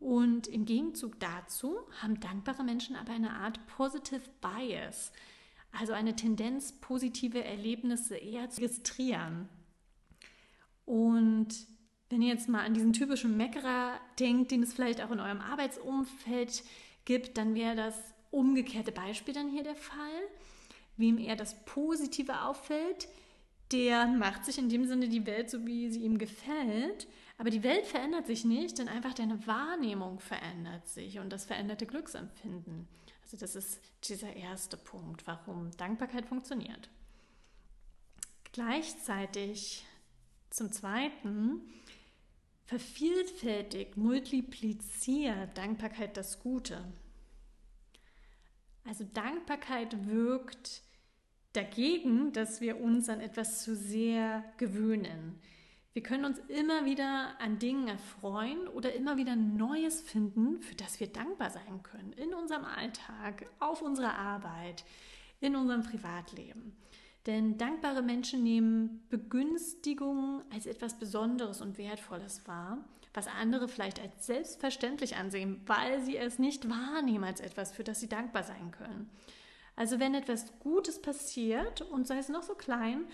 Und 0.00 0.48
im 0.48 0.64
Gegenzug 0.64 1.18
dazu 1.20 1.78
haben 2.00 2.18
dankbare 2.18 2.64
Menschen 2.64 2.96
aber 2.96 3.12
eine 3.12 3.32
Art 3.32 3.64
Positive 3.68 4.22
Bias. 4.40 5.12
Also 5.72 5.94
eine 5.94 6.14
Tendenz, 6.14 6.72
positive 6.72 7.42
Erlebnisse 7.42 8.16
eher 8.16 8.50
zu 8.50 8.60
registrieren. 8.60 9.48
Und 10.84 11.48
wenn 12.10 12.20
ihr 12.20 12.28
jetzt 12.28 12.48
mal 12.48 12.64
an 12.64 12.74
diesen 12.74 12.92
typischen 12.92 13.36
Meckerer 13.38 13.98
denkt, 14.20 14.50
den 14.50 14.62
es 14.62 14.74
vielleicht 14.74 15.02
auch 15.02 15.10
in 15.10 15.20
eurem 15.20 15.40
Arbeitsumfeld 15.40 16.62
gibt, 17.06 17.38
dann 17.38 17.54
wäre 17.54 17.74
das 17.74 17.98
umgekehrte 18.30 18.92
Beispiel 18.92 19.32
dann 19.32 19.48
hier 19.48 19.62
der 19.62 19.74
Fall. 19.74 19.96
Wem 20.98 21.16
eher 21.18 21.36
das 21.36 21.64
Positive 21.64 22.42
auffällt, 22.42 23.08
der 23.72 24.06
macht 24.06 24.44
sich 24.44 24.58
in 24.58 24.68
dem 24.68 24.86
Sinne 24.86 25.08
die 25.08 25.24
Welt 25.24 25.48
so, 25.48 25.66
wie 25.66 25.88
sie 25.88 26.02
ihm 26.02 26.18
gefällt. 26.18 27.06
Aber 27.38 27.50
die 27.50 27.62
Welt 27.62 27.86
verändert 27.86 28.26
sich 28.26 28.44
nicht, 28.44 28.78
denn 28.78 28.88
einfach 28.88 29.14
deine 29.14 29.46
Wahrnehmung 29.46 30.20
verändert 30.20 30.88
sich 30.88 31.18
und 31.18 31.30
das 31.30 31.44
veränderte 31.44 31.86
Glücksempfinden. 31.86 32.86
Also 33.22 33.36
das 33.36 33.56
ist 33.56 33.80
dieser 34.04 34.34
erste 34.34 34.76
Punkt, 34.76 35.26
warum 35.26 35.70
Dankbarkeit 35.76 36.26
funktioniert. 36.26 36.90
Gleichzeitig 38.52 39.86
zum 40.50 40.70
Zweiten 40.70 41.62
vervielfältigt, 42.66 43.96
multipliziert 43.96 45.56
Dankbarkeit 45.56 46.16
das 46.16 46.40
Gute. 46.40 46.84
Also 48.84 49.04
Dankbarkeit 49.14 50.06
wirkt 50.06 50.82
dagegen, 51.52 52.32
dass 52.32 52.60
wir 52.60 52.80
uns 52.80 53.08
an 53.08 53.20
etwas 53.20 53.62
zu 53.62 53.76
sehr 53.76 54.44
gewöhnen. 54.56 55.40
Wir 55.94 56.02
können 56.02 56.24
uns 56.24 56.38
immer 56.48 56.86
wieder 56.86 57.38
an 57.38 57.58
Dingen 57.58 57.86
erfreuen 57.86 58.66
oder 58.68 58.94
immer 58.94 59.18
wieder 59.18 59.36
Neues 59.36 60.00
finden, 60.00 60.62
für 60.62 60.74
das 60.74 61.00
wir 61.00 61.08
dankbar 61.08 61.50
sein 61.50 61.82
können. 61.82 62.12
In 62.14 62.32
unserem 62.32 62.64
Alltag, 62.64 63.46
auf 63.58 63.82
unserer 63.82 64.16
Arbeit, 64.16 64.84
in 65.40 65.54
unserem 65.54 65.82
Privatleben. 65.82 66.74
Denn 67.26 67.58
dankbare 67.58 68.02
Menschen 68.02 68.42
nehmen 68.42 69.06
Begünstigungen 69.10 70.42
als 70.50 70.66
etwas 70.66 70.98
Besonderes 70.98 71.60
und 71.60 71.78
Wertvolles 71.78 72.46
wahr, 72.48 72.78
was 73.12 73.28
andere 73.28 73.68
vielleicht 73.68 74.00
als 74.00 74.26
selbstverständlich 74.26 75.16
ansehen, 75.16 75.60
weil 75.66 76.00
sie 76.00 76.16
es 76.16 76.38
nicht 76.38 76.70
wahrnehmen 76.70 77.24
als 77.24 77.40
etwas, 77.40 77.70
für 77.70 77.84
das 77.84 78.00
sie 78.00 78.08
dankbar 78.08 78.42
sein 78.44 78.70
können. 78.70 79.10
Also 79.76 80.00
wenn 80.00 80.14
etwas 80.14 80.58
Gutes 80.58 81.00
passiert 81.00 81.82
und 81.82 82.06
sei 82.06 82.18
es 82.18 82.28
noch 82.28 82.42
so 82.42 82.54
klein, 82.54 83.04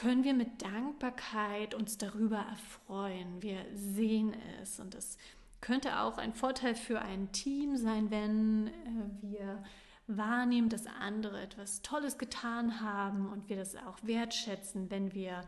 können 0.00 0.24
wir 0.24 0.32
mit 0.32 0.62
Dankbarkeit 0.62 1.74
uns 1.74 1.98
darüber 1.98 2.38
erfreuen. 2.38 3.42
Wir 3.42 3.66
sehen 3.74 4.34
es 4.62 4.80
und 4.80 4.94
es 4.94 5.18
könnte 5.60 6.00
auch 6.00 6.16
ein 6.16 6.32
Vorteil 6.32 6.74
für 6.74 7.02
ein 7.02 7.32
Team 7.32 7.76
sein, 7.76 8.10
wenn 8.10 8.68
äh, 8.68 8.72
wir 9.20 9.62
wahrnehmen, 10.06 10.70
dass 10.70 10.86
andere 10.86 11.42
etwas 11.42 11.82
Tolles 11.82 12.16
getan 12.16 12.80
haben 12.80 13.30
und 13.30 13.50
wir 13.50 13.56
das 13.56 13.76
auch 13.76 13.98
wertschätzen, 14.02 14.90
wenn 14.90 15.12
wir 15.12 15.42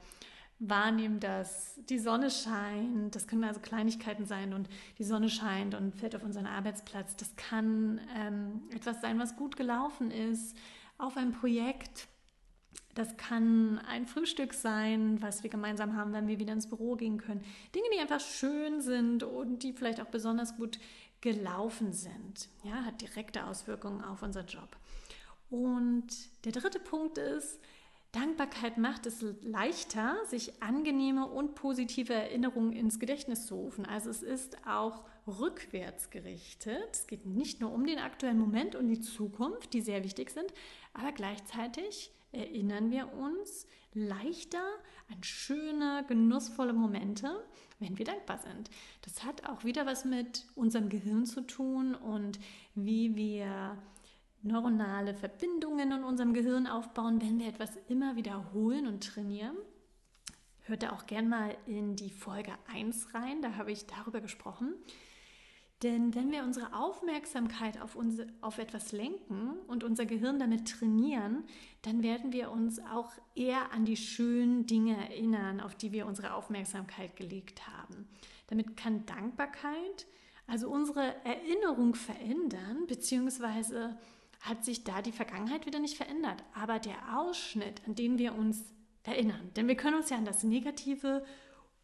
wahrnehmen, 0.58 1.18
dass 1.18 1.80
die 1.88 1.98
Sonne 1.98 2.30
scheint. 2.30 3.14
Das 3.14 3.26
können 3.26 3.44
also 3.44 3.60
Kleinigkeiten 3.60 4.26
sein 4.26 4.52
und 4.52 4.68
die 4.98 5.04
Sonne 5.04 5.30
scheint 5.30 5.74
und 5.74 5.96
fällt 5.96 6.14
auf 6.14 6.24
unseren 6.24 6.46
Arbeitsplatz. 6.46 7.16
Das 7.16 7.34
kann 7.36 8.02
ähm, 8.14 8.64
etwas 8.70 9.00
sein, 9.00 9.18
was 9.18 9.34
gut 9.34 9.56
gelaufen 9.56 10.10
ist 10.10 10.54
auf 10.98 11.16
einem 11.16 11.32
Projekt. 11.32 12.06
Das 12.94 13.16
kann 13.16 13.78
ein 13.88 14.06
Frühstück 14.06 14.52
sein, 14.52 15.20
was 15.22 15.42
wir 15.42 15.50
gemeinsam 15.50 15.96
haben, 15.96 16.12
wenn 16.12 16.28
wir 16.28 16.38
wieder 16.38 16.52
ins 16.52 16.68
Büro 16.68 16.94
gehen 16.94 17.18
können. 17.18 17.42
Dinge, 17.74 17.86
die 17.94 18.00
einfach 18.00 18.20
schön 18.20 18.82
sind 18.82 19.22
und 19.22 19.62
die 19.62 19.72
vielleicht 19.72 20.00
auch 20.00 20.06
besonders 20.06 20.56
gut 20.56 20.78
gelaufen 21.22 21.92
sind. 21.92 22.48
Ja, 22.64 22.84
hat 22.84 23.00
direkte 23.00 23.46
Auswirkungen 23.46 24.04
auf 24.04 24.22
unseren 24.22 24.46
Job. 24.46 24.76
Und 25.48 26.06
der 26.44 26.52
dritte 26.52 26.80
Punkt 26.80 27.16
ist, 27.16 27.58
Dankbarkeit 28.12 28.76
macht 28.76 29.06
es 29.06 29.24
leichter, 29.40 30.16
sich 30.26 30.62
angenehme 30.62 31.26
und 31.26 31.54
positive 31.54 32.12
Erinnerungen 32.12 32.72
ins 32.72 32.98
Gedächtnis 32.98 33.46
zu 33.46 33.54
rufen. 33.54 33.86
Also 33.86 34.10
es 34.10 34.22
ist 34.22 34.66
auch 34.66 35.04
rückwärts 35.26 36.10
gerichtet. 36.10 36.88
Es 36.92 37.06
geht 37.06 37.26
nicht 37.26 37.60
nur 37.60 37.72
um 37.72 37.86
den 37.86 37.98
aktuellen 37.98 38.38
Moment 38.38 38.74
und 38.74 38.88
die 38.88 39.00
Zukunft, 39.00 39.72
die 39.72 39.80
sehr 39.80 40.04
wichtig 40.04 40.30
sind, 40.30 40.52
aber 40.92 41.12
gleichzeitig 41.12 42.12
erinnern 42.32 42.90
wir 42.90 43.12
uns 43.12 43.66
leichter 43.94 44.64
an 45.10 45.22
schöne, 45.22 46.04
genussvolle 46.08 46.72
Momente, 46.72 47.44
wenn 47.78 47.98
wir 47.98 48.04
dankbar 48.04 48.38
sind. 48.38 48.70
Das 49.02 49.24
hat 49.24 49.48
auch 49.48 49.64
wieder 49.64 49.86
was 49.86 50.04
mit 50.04 50.46
unserem 50.54 50.88
Gehirn 50.88 51.26
zu 51.26 51.42
tun 51.42 51.94
und 51.94 52.38
wie 52.74 53.14
wir 53.16 53.76
neuronale 54.42 55.14
Verbindungen 55.14 55.92
in 55.92 56.04
unserem 56.04 56.32
Gehirn 56.32 56.66
aufbauen, 56.66 57.20
wenn 57.20 57.38
wir 57.38 57.46
etwas 57.48 57.76
immer 57.88 58.16
wiederholen 58.16 58.86
und 58.86 59.04
trainieren. 59.04 59.56
Hört 60.64 60.84
da 60.84 60.92
auch 60.92 61.06
gern 61.06 61.28
mal 61.28 61.56
in 61.66 61.96
die 61.96 62.10
Folge 62.10 62.52
1 62.72 63.14
rein, 63.14 63.42
da 63.42 63.56
habe 63.56 63.72
ich 63.72 63.86
darüber 63.86 64.20
gesprochen. 64.20 64.74
Denn 65.82 66.14
wenn 66.14 66.30
wir 66.30 66.44
unsere 66.44 66.74
Aufmerksamkeit 66.74 67.80
auf, 67.80 67.96
uns, 67.96 68.20
auf 68.40 68.58
etwas 68.58 68.92
lenken 68.92 69.58
und 69.66 69.82
unser 69.82 70.06
Gehirn 70.06 70.38
damit 70.38 70.68
trainieren, 70.68 71.44
dann 71.82 72.04
werden 72.04 72.32
wir 72.32 72.52
uns 72.52 72.78
auch 72.78 73.10
eher 73.34 73.72
an 73.72 73.84
die 73.84 73.96
schönen 73.96 74.66
Dinge 74.66 74.96
erinnern, 74.96 75.60
auf 75.60 75.74
die 75.74 75.90
wir 75.90 76.06
unsere 76.06 76.34
Aufmerksamkeit 76.34 77.16
gelegt 77.16 77.66
haben. 77.66 78.06
Damit 78.46 78.76
kann 78.76 79.06
Dankbarkeit 79.06 80.06
also 80.46 80.68
unsere 80.70 81.14
Erinnerung 81.24 81.94
verändern, 81.94 82.86
beziehungsweise 82.86 83.98
hat 84.40 84.64
sich 84.64 84.84
da 84.84 85.02
die 85.02 85.12
Vergangenheit 85.12 85.66
wieder 85.66 85.78
nicht 85.78 85.96
verändert, 85.96 86.44
aber 86.54 86.78
der 86.78 87.18
Ausschnitt, 87.18 87.80
an 87.86 87.94
den 87.94 88.18
wir 88.18 88.34
uns 88.34 88.72
erinnern. 89.04 89.50
Denn 89.56 89.68
wir 89.68 89.76
können 89.76 89.96
uns 89.96 90.10
ja 90.10 90.16
an 90.16 90.24
das 90.24 90.44
Negative 90.44 91.24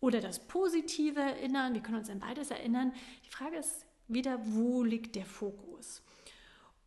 oder 0.01 0.21
das 0.21 0.47
Positive 0.47 1.21
erinnern, 1.21 1.75
wir 1.75 1.83
können 1.83 1.99
uns 1.99 2.11
an 2.11 2.21
beides 2.21 2.51
erinnern. 2.51 2.93
Die 3.25 3.31
Frage 3.31 3.57
ist 3.57 3.88
wieder, 4.09 4.39
wo 4.45 4.83
liegt 4.83 5.17
der 5.17 5.27
Fokus? 5.27 6.03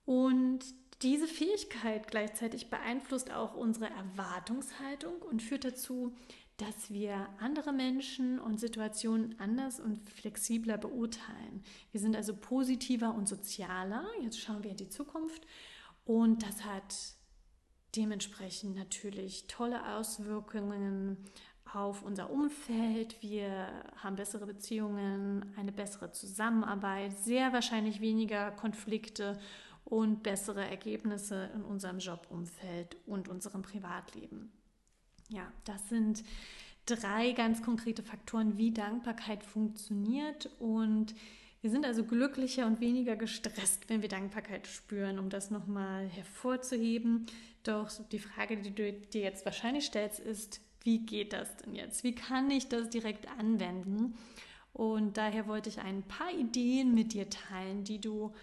Und 0.05 0.59
diese 1.01 1.27
Fähigkeit 1.27 2.07
gleichzeitig 2.07 2.69
beeinflusst 2.69 3.31
auch 3.31 3.55
unsere 3.55 3.89
Erwartungshaltung 3.89 5.21
und 5.21 5.41
führt 5.41 5.65
dazu, 5.65 6.15
dass 6.57 6.91
wir 6.91 7.27
andere 7.39 7.73
Menschen 7.73 8.39
und 8.39 8.59
Situationen 8.59 9.39
anders 9.39 9.79
und 9.79 10.07
flexibler 10.09 10.77
beurteilen. 10.77 11.63
Wir 11.91 11.99
sind 11.99 12.15
also 12.15 12.35
positiver 12.35 13.15
und 13.15 13.27
sozialer. 13.27 14.05
Jetzt 14.21 14.39
schauen 14.39 14.63
wir 14.63 14.71
in 14.71 14.77
die 14.77 14.89
Zukunft 14.89 15.47
und 16.05 16.43
das 16.43 16.63
hat 16.63 16.95
dementsprechend 17.95 18.75
natürlich 18.75 19.47
tolle 19.47 19.95
Auswirkungen 19.95 21.17
auf 21.73 22.03
unser 22.03 22.29
Umfeld. 22.29 23.21
Wir 23.21 23.67
haben 23.97 24.15
bessere 24.15 24.45
Beziehungen, 24.45 25.53
eine 25.57 25.71
bessere 25.71 26.11
Zusammenarbeit, 26.11 27.17
sehr 27.17 27.53
wahrscheinlich 27.53 28.01
weniger 28.01 28.51
Konflikte 28.51 29.39
und 29.85 30.23
bessere 30.23 30.67
Ergebnisse 30.67 31.49
in 31.55 31.63
unserem 31.63 31.99
Jobumfeld 31.99 32.97
und 33.05 33.27
unserem 33.29 33.61
Privatleben. 33.61 34.51
Ja, 35.29 35.51
das 35.65 35.87
sind 35.89 36.23
drei 36.85 37.31
ganz 37.31 37.61
konkrete 37.61 38.03
Faktoren, 38.03 38.57
wie 38.57 38.71
Dankbarkeit 38.71 39.43
funktioniert 39.43 40.49
und 40.59 41.15
wir 41.61 41.69
sind 41.69 41.85
also 41.85 42.03
glücklicher 42.03 42.65
und 42.65 42.79
weniger 42.79 43.15
gestresst, 43.15 43.87
wenn 43.87 44.01
wir 44.01 44.09
Dankbarkeit 44.09 44.65
spüren, 44.65 45.19
um 45.19 45.29
das 45.29 45.51
nochmal 45.51 46.07
hervorzuheben. 46.07 47.27
Doch 47.63 47.91
die 48.11 48.17
Frage, 48.17 48.57
die 48.57 48.73
du 48.73 48.91
dir 48.91 49.21
jetzt 49.21 49.45
wahrscheinlich 49.45 49.85
stellst, 49.85 50.19
ist, 50.19 50.59
wie 50.83 51.00
geht 51.00 51.33
das 51.33 51.57
denn 51.57 51.75
jetzt? 51.75 52.03
Wie 52.03 52.15
kann 52.15 52.50
ich 52.51 52.67
das 52.67 52.89
direkt 52.89 53.27
anwenden? 53.39 54.17
Und 54.73 55.17
daher 55.17 55.47
wollte 55.47 55.69
ich 55.69 55.79
ein 55.79 56.03
paar 56.03 56.31
Ideen 56.31 56.93
mit 56.93 57.13
dir 57.13 57.29
teilen, 57.29 57.83
die 57.83 58.00
du 58.00 58.33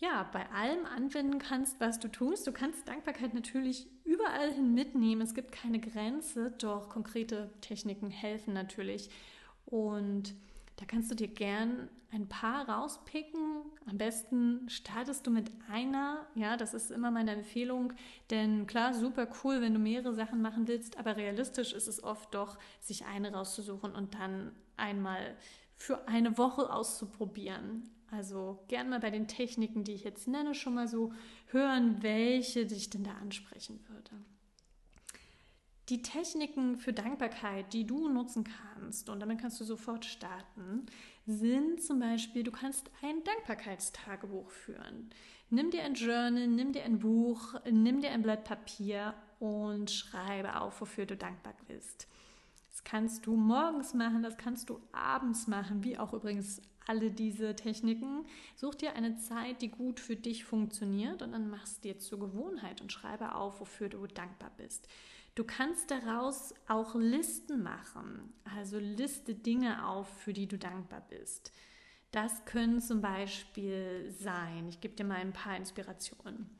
ja, 0.00 0.28
bei 0.32 0.48
allem 0.50 0.86
anwenden 0.86 1.38
kannst, 1.38 1.78
was 1.78 1.98
du 1.98 2.08
tust. 2.08 2.46
Du 2.46 2.52
kannst 2.52 2.88
Dankbarkeit 2.88 3.34
natürlich 3.34 3.86
überall 4.04 4.50
hin 4.50 4.72
mitnehmen. 4.72 5.20
Es 5.20 5.34
gibt 5.34 5.52
keine 5.52 5.78
Grenze, 5.78 6.52
doch 6.52 6.88
konkrete 6.88 7.50
Techniken 7.60 8.10
helfen 8.10 8.54
natürlich. 8.54 9.10
Und 9.66 10.34
da 10.80 10.86
kannst 10.86 11.10
du 11.10 11.14
dir 11.14 11.28
gern 11.28 11.90
ein 12.10 12.26
paar 12.26 12.66
rauspicken. 12.66 13.62
Am 13.86 13.98
besten 13.98 14.66
startest 14.70 15.26
du 15.26 15.30
mit 15.30 15.50
einer. 15.70 16.26
Ja, 16.34 16.56
das 16.56 16.72
ist 16.72 16.90
immer 16.90 17.10
meine 17.10 17.32
Empfehlung. 17.32 17.92
Denn 18.30 18.66
klar, 18.66 18.94
super 18.94 19.28
cool, 19.44 19.60
wenn 19.60 19.74
du 19.74 19.78
mehrere 19.78 20.14
Sachen 20.14 20.40
machen 20.40 20.66
willst. 20.68 20.98
Aber 20.98 21.16
realistisch 21.16 21.74
ist 21.74 21.86
es 21.86 22.02
oft 22.02 22.34
doch, 22.34 22.58
sich 22.80 23.04
eine 23.04 23.32
rauszusuchen 23.32 23.94
und 23.94 24.14
dann 24.14 24.52
einmal 24.78 25.36
für 25.76 26.08
eine 26.08 26.38
Woche 26.38 26.72
auszuprobieren. 26.72 27.90
Also 28.10 28.64
gern 28.68 28.88
mal 28.88 29.00
bei 29.00 29.10
den 29.10 29.28
Techniken, 29.28 29.84
die 29.84 29.92
ich 29.92 30.02
jetzt 30.02 30.28
nenne, 30.28 30.54
schon 30.54 30.74
mal 30.74 30.88
so 30.88 31.12
hören, 31.48 32.02
welche 32.02 32.64
dich 32.64 32.88
denn 32.88 33.04
da 33.04 33.12
ansprechen 33.20 33.84
würde. 33.88 34.10
Die 35.90 36.02
Techniken 36.02 36.78
für 36.78 36.92
Dankbarkeit, 36.92 37.72
die 37.72 37.84
du 37.84 38.08
nutzen 38.08 38.44
kannst, 38.44 39.10
und 39.10 39.18
damit 39.18 39.40
kannst 39.40 39.60
du 39.60 39.64
sofort 39.64 40.04
starten, 40.04 40.86
sind 41.26 41.82
zum 41.82 41.98
Beispiel, 41.98 42.44
du 42.44 42.52
kannst 42.52 42.88
ein 43.02 43.24
Dankbarkeitstagebuch 43.24 44.50
führen. 44.50 45.10
Nimm 45.50 45.72
dir 45.72 45.82
ein 45.82 45.94
Journal, 45.94 46.46
nimm 46.46 46.72
dir 46.72 46.84
ein 46.84 47.00
Buch, 47.00 47.54
nimm 47.68 48.00
dir 48.00 48.12
ein 48.12 48.22
Blatt 48.22 48.44
Papier 48.44 49.14
und 49.40 49.90
schreibe 49.90 50.60
auf, 50.60 50.80
wofür 50.80 51.06
du 51.06 51.16
dankbar 51.16 51.54
bist. 51.66 52.06
Das 52.70 52.84
kannst 52.84 53.26
du 53.26 53.34
morgens 53.34 53.92
machen, 53.92 54.22
das 54.22 54.36
kannst 54.36 54.70
du 54.70 54.78
abends 54.92 55.48
machen, 55.48 55.82
wie 55.82 55.98
auch 55.98 56.12
übrigens 56.12 56.62
alle 56.86 57.10
diese 57.10 57.56
Techniken. 57.56 58.26
Such 58.54 58.76
dir 58.76 58.94
eine 58.94 59.16
Zeit, 59.16 59.60
die 59.60 59.70
gut 59.70 59.98
für 59.98 60.14
dich 60.14 60.44
funktioniert 60.44 61.20
und 61.22 61.32
dann 61.32 61.50
machst 61.50 61.82
dir 61.82 61.98
zur 61.98 62.20
Gewohnheit 62.20 62.80
und 62.80 62.92
schreibe 62.92 63.34
auf, 63.34 63.60
wofür 63.60 63.88
du 63.88 64.06
dankbar 64.06 64.52
bist. 64.56 64.86
Du 65.40 65.46
kannst 65.46 65.90
daraus 65.90 66.52
auch 66.68 66.94
Listen 66.94 67.62
machen, 67.62 68.34
also 68.54 68.78
liste 68.78 69.34
Dinge 69.34 69.86
auf, 69.86 70.06
für 70.18 70.34
die 70.34 70.46
du 70.46 70.58
dankbar 70.58 71.00
bist. 71.08 71.50
Das 72.10 72.44
können 72.44 72.82
zum 72.82 73.00
Beispiel 73.00 74.14
sein, 74.20 74.68
ich 74.68 74.82
gebe 74.82 74.96
dir 74.96 75.04
mal 75.04 75.14
ein 75.14 75.32
paar 75.32 75.56
Inspirationen. 75.56 76.50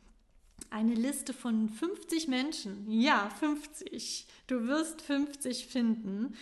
Eine 0.70 0.94
Liste 0.94 1.34
von 1.34 1.68
50 1.68 2.28
Menschen, 2.28 2.90
ja, 2.90 3.28
50. 3.28 4.26
Du 4.46 4.66
wirst 4.66 5.02
50 5.02 5.66
finden. 5.66 6.34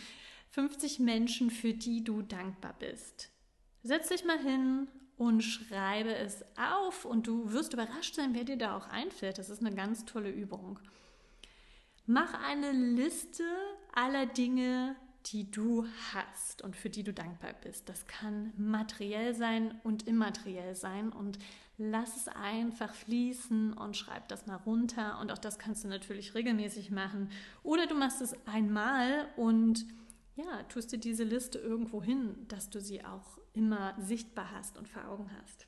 50 0.50 1.00
Menschen, 1.00 1.50
für 1.50 1.74
die 1.74 2.04
du 2.04 2.22
dankbar 2.22 2.76
bist. 2.78 3.30
Setz 3.82 4.10
dich 4.10 4.24
mal 4.24 4.38
hin 4.38 4.86
und 5.16 5.42
schreibe 5.42 6.14
es 6.14 6.44
auf 6.56 7.04
und 7.04 7.26
du 7.26 7.50
wirst 7.50 7.72
überrascht 7.72 8.14
sein, 8.14 8.32
wer 8.32 8.44
dir 8.44 8.58
da 8.58 8.76
auch 8.76 8.86
einfällt. 8.86 9.38
Das 9.38 9.50
ist 9.50 9.58
eine 9.58 9.74
ganz 9.74 10.04
tolle 10.04 10.30
Übung. 10.30 10.78
Mach 12.10 12.32
eine 12.42 12.72
Liste 12.72 13.44
aller 13.92 14.24
Dinge, 14.24 14.96
die 15.26 15.50
du 15.50 15.86
hast 16.14 16.62
und 16.62 16.74
für 16.74 16.88
die 16.88 17.02
du 17.02 17.12
dankbar 17.12 17.52
bist. 17.62 17.86
Das 17.90 18.06
kann 18.06 18.54
materiell 18.56 19.34
sein 19.34 19.78
und 19.84 20.08
immateriell 20.08 20.74
sein 20.74 21.12
und 21.12 21.38
lass 21.76 22.16
es 22.16 22.28
einfach 22.28 22.94
fließen 22.94 23.74
und 23.74 23.94
schreib 23.94 24.26
das 24.28 24.46
mal 24.46 24.56
runter 24.56 25.20
und 25.20 25.30
auch 25.30 25.36
das 25.36 25.58
kannst 25.58 25.84
du 25.84 25.88
natürlich 25.88 26.34
regelmäßig 26.34 26.90
machen 26.90 27.30
oder 27.62 27.86
du 27.86 27.94
machst 27.94 28.22
es 28.22 28.34
einmal 28.46 29.28
und 29.36 29.84
ja, 30.34 30.62
tust 30.70 30.90
dir 30.92 30.98
diese 30.98 31.24
Liste 31.24 31.58
irgendwo 31.58 32.02
hin, 32.02 32.46
dass 32.48 32.70
du 32.70 32.80
sie 32.80 33.04
auch 33.04 33.36
immer 33.52 33.94
sichtbar 34.00 34.50
hast 34.52 34.78
und 34.78 34.88
vor 34.88 35.04
Augen 35.04 35.30
hast. 35.42 35.66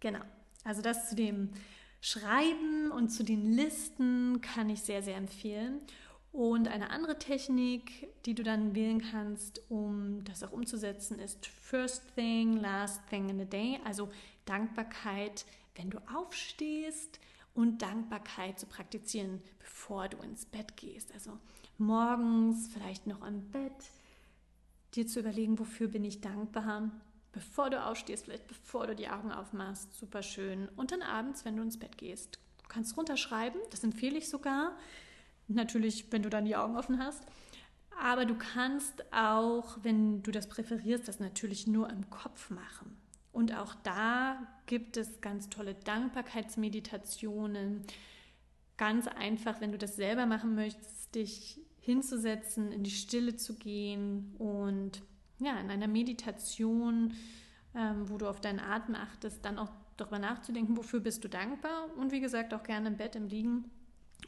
Genau. 0.00 0.24
Also 0.64 0.80
das 0.80 1.10
zu 1.10 1.14
dem 1.14 1.50
Schreiben 2.06 2.92
und 2.92 3.08
zu 3.08 3.24
den 3.24 3.50
Listen 3.50 4.40
kann 4.40 4.70
ich 4.70 4.82
sehr, 4.82 5.02
sehr 5.02 5.16
empfehlen. 5.16 5.80
Und 6.30 6.68
eine 6.68 6.90
andere 6.90 7.18
Technik, 7.18 8.08
die 8.26 8.36
du 8.36 8.44
dann 8.44 8.76
wählen 8.76 9.02
kannst, 9.10 9.60
um 9.68 10.22
das 10.22 10.44
auch 10.44 10.52
umzusetzen, 10.52 11.18
ist 11.18 11.46
First 11.46 12.14
Thing, 12.14 12.58
Last 12.58 13.00
Thing 13.10 13.28
in 13.28 13.40
the 13.40 13.44
Day, 13.44 13.80
also 13.84 14.08
Dankbarkeit, 14.44 15.46
wenn 15.74 15.90
du 15.90 15.98
aufstehst 16.14 17.18
und 17.54 17.82
Dankbarkeit 17.82 18.60
zu 18.60 18.66
praktizieren, 18.66 19.42
bevor 19.58 20.06
du 20.06 20.18
ins 20.18 20.46
Bett 20.46 20.76
gehst. 20.76 21.12
Also 21.12 21.36
morgens 21.76 22.68
vielleicht 22.72 23.08
noch 23.08 23.26
im 23.26 23.50
Bett, 23.50 23.90
dir 24.94 25.08
zu 25.08 25.18
überlegen, 25.18 25.58
wofür 25.58 25.88
bin 25.88 26.04
ich 26.04 26.20
dankbar, 26.20 26.88
bevor 27.36 27.70
du 27.70 27.80
aufstehst, 27.80 28.24
vielleicht 28.24 28.48
bevor 28.48 28.88
du 28.88 28.96
die 28.96 29.08
Augen 29.08 29.30
aufmachst, 29.30 29.94
super 29.94 30.24
schön. 30.24 30.68
Und 30.74 30.90
dann 30.90 31.02
abends, 31.02 31.44
wenn 31.44 31.56
du 31.56 31.62
ins 31.62 31.78
Bett 31.78 31.96
gehst, 31.96 32.40
du 32.62 32.68
kannst 32.68 32.96
runterschreiben, 32.96 33.60
das 33.70 33.84
empfehle 33.84 34.18
ich 34.18 34.28
sogar 34.28 34.76
Natürlich, 35.48 36.10
wenn 36.10 36.22
du 36.22 36.30
dann 36.30 36.44
die 36.44 36.56
Augen 36.56 36.76
offen 36.76 36.98
hast. 36.98 37.24
Aber 37.98 38.24
du 38.24 38.36
kannst 38.36 39.04
auch, 39.12 39.78
wenn 39.82 40.22
du 40.22 40.30
das 40.30 40.48
präferierst, 40.48 41.08
das 41.08 41.20
natürlich 41.20 41.66
nur 41.66 41.88
im 41.88 42.10
Kopf 42.10 42.50
machen. 42.50 42.96
Und 43.32 43.56
auch 43.56 43.74
da 43.82 44.38
gibt 44.66 44.96
es 44.96 45.20
ganz 45.20 45.48
tolle 45.48 45.74
Dankbarkeitsmeditationen. 45.74 47.82
Ganz 48.76 49.06
einfach, 49.06 49.60
wenn 49.60 49.72
du 49.72 49.78
das 49.78 49.96
selber 49.96 50.26
machen 50.26 50.54
möchtest, 50.54 51.14
dich 51.14 51.60
hinzusetzen, 51.80 52.72
in 52.72 52.82
die 52.82 52.90
Stille 52.90 53.36
zu 53.36 53.54
gehen 53.54 54.34
und 54.38 55.02
ja, 55.38 55.58
in 55.60 55.70
einer 55.70 55.88
Meditation, 55.88 57.14
ähm, 57.74 58.08
wo 58.08 58.18
du 58.18 58.28
auf 58.28 58.40
deinen 58.40 58.60
Atem 58.60 58.94
achtest, 58.94 59.44
dann 59.44 59.58
auch 59.58 59.70
darüber 59.96 60.18
nachzudenken, 60.18 60.76
wofür 60.76 61.00
bist 61.00 61.24
du 61.24 61.28
dankbar 61.28 61.88
und 61.96 62.12
wie 62.12 62.20
gesagt 62.20 62.52
auch 62.54 62.62
gerne 62.62 62.88
im 62.88 62.96
Bett, 62.96 63.16
im 63.16 63.26
Liegen 63.26 63.70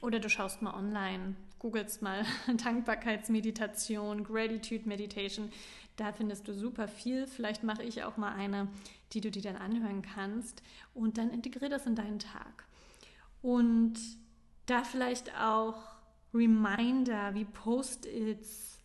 oder 0.00 0.20
du 0.20 0.28
schaust 0.28 0.62
mal 0.62 0.74
online, 0.74 1.34
googelst 1.58 2.02
mal 2.02 2.24
Dankbarkeitsmeditation, 2.64 4.24
Gratitude 4.24 4.88
Meditation. 4.88 5.50
Da 5.96 6.12
findest 6.12 6.46
du 6.46 6.54
super 6.54 6.86
viel. 6.86 7.26
Vielleicht 7.26 7.64
mache 7.64 7.82
ich 7.82 8.04
auch 8.04 8.16
mal 8.16 8.32
eine, 8.32 8.68
die 9.12 9.20
du 9.20 9.30
dir 9.30 9.42
dann 9.42 9.56
anhören 9.56 10.02
kannst. 10.02 10.62
Und 10.94 11.18
dann 11.18 11.30
integriere 11.30 11.70
das 11.70 11.86
in 11.86 11.96
deinen 11.96 12.20
Tag. 12.20 12.64
Und 13.42 13.94
da 14.66 14.84
vielleicht 14.84 15.34
auch 15.36 15.82
Reminder 16.32 17.34
wie 17.34 17.44
Post-its 17.44 18.77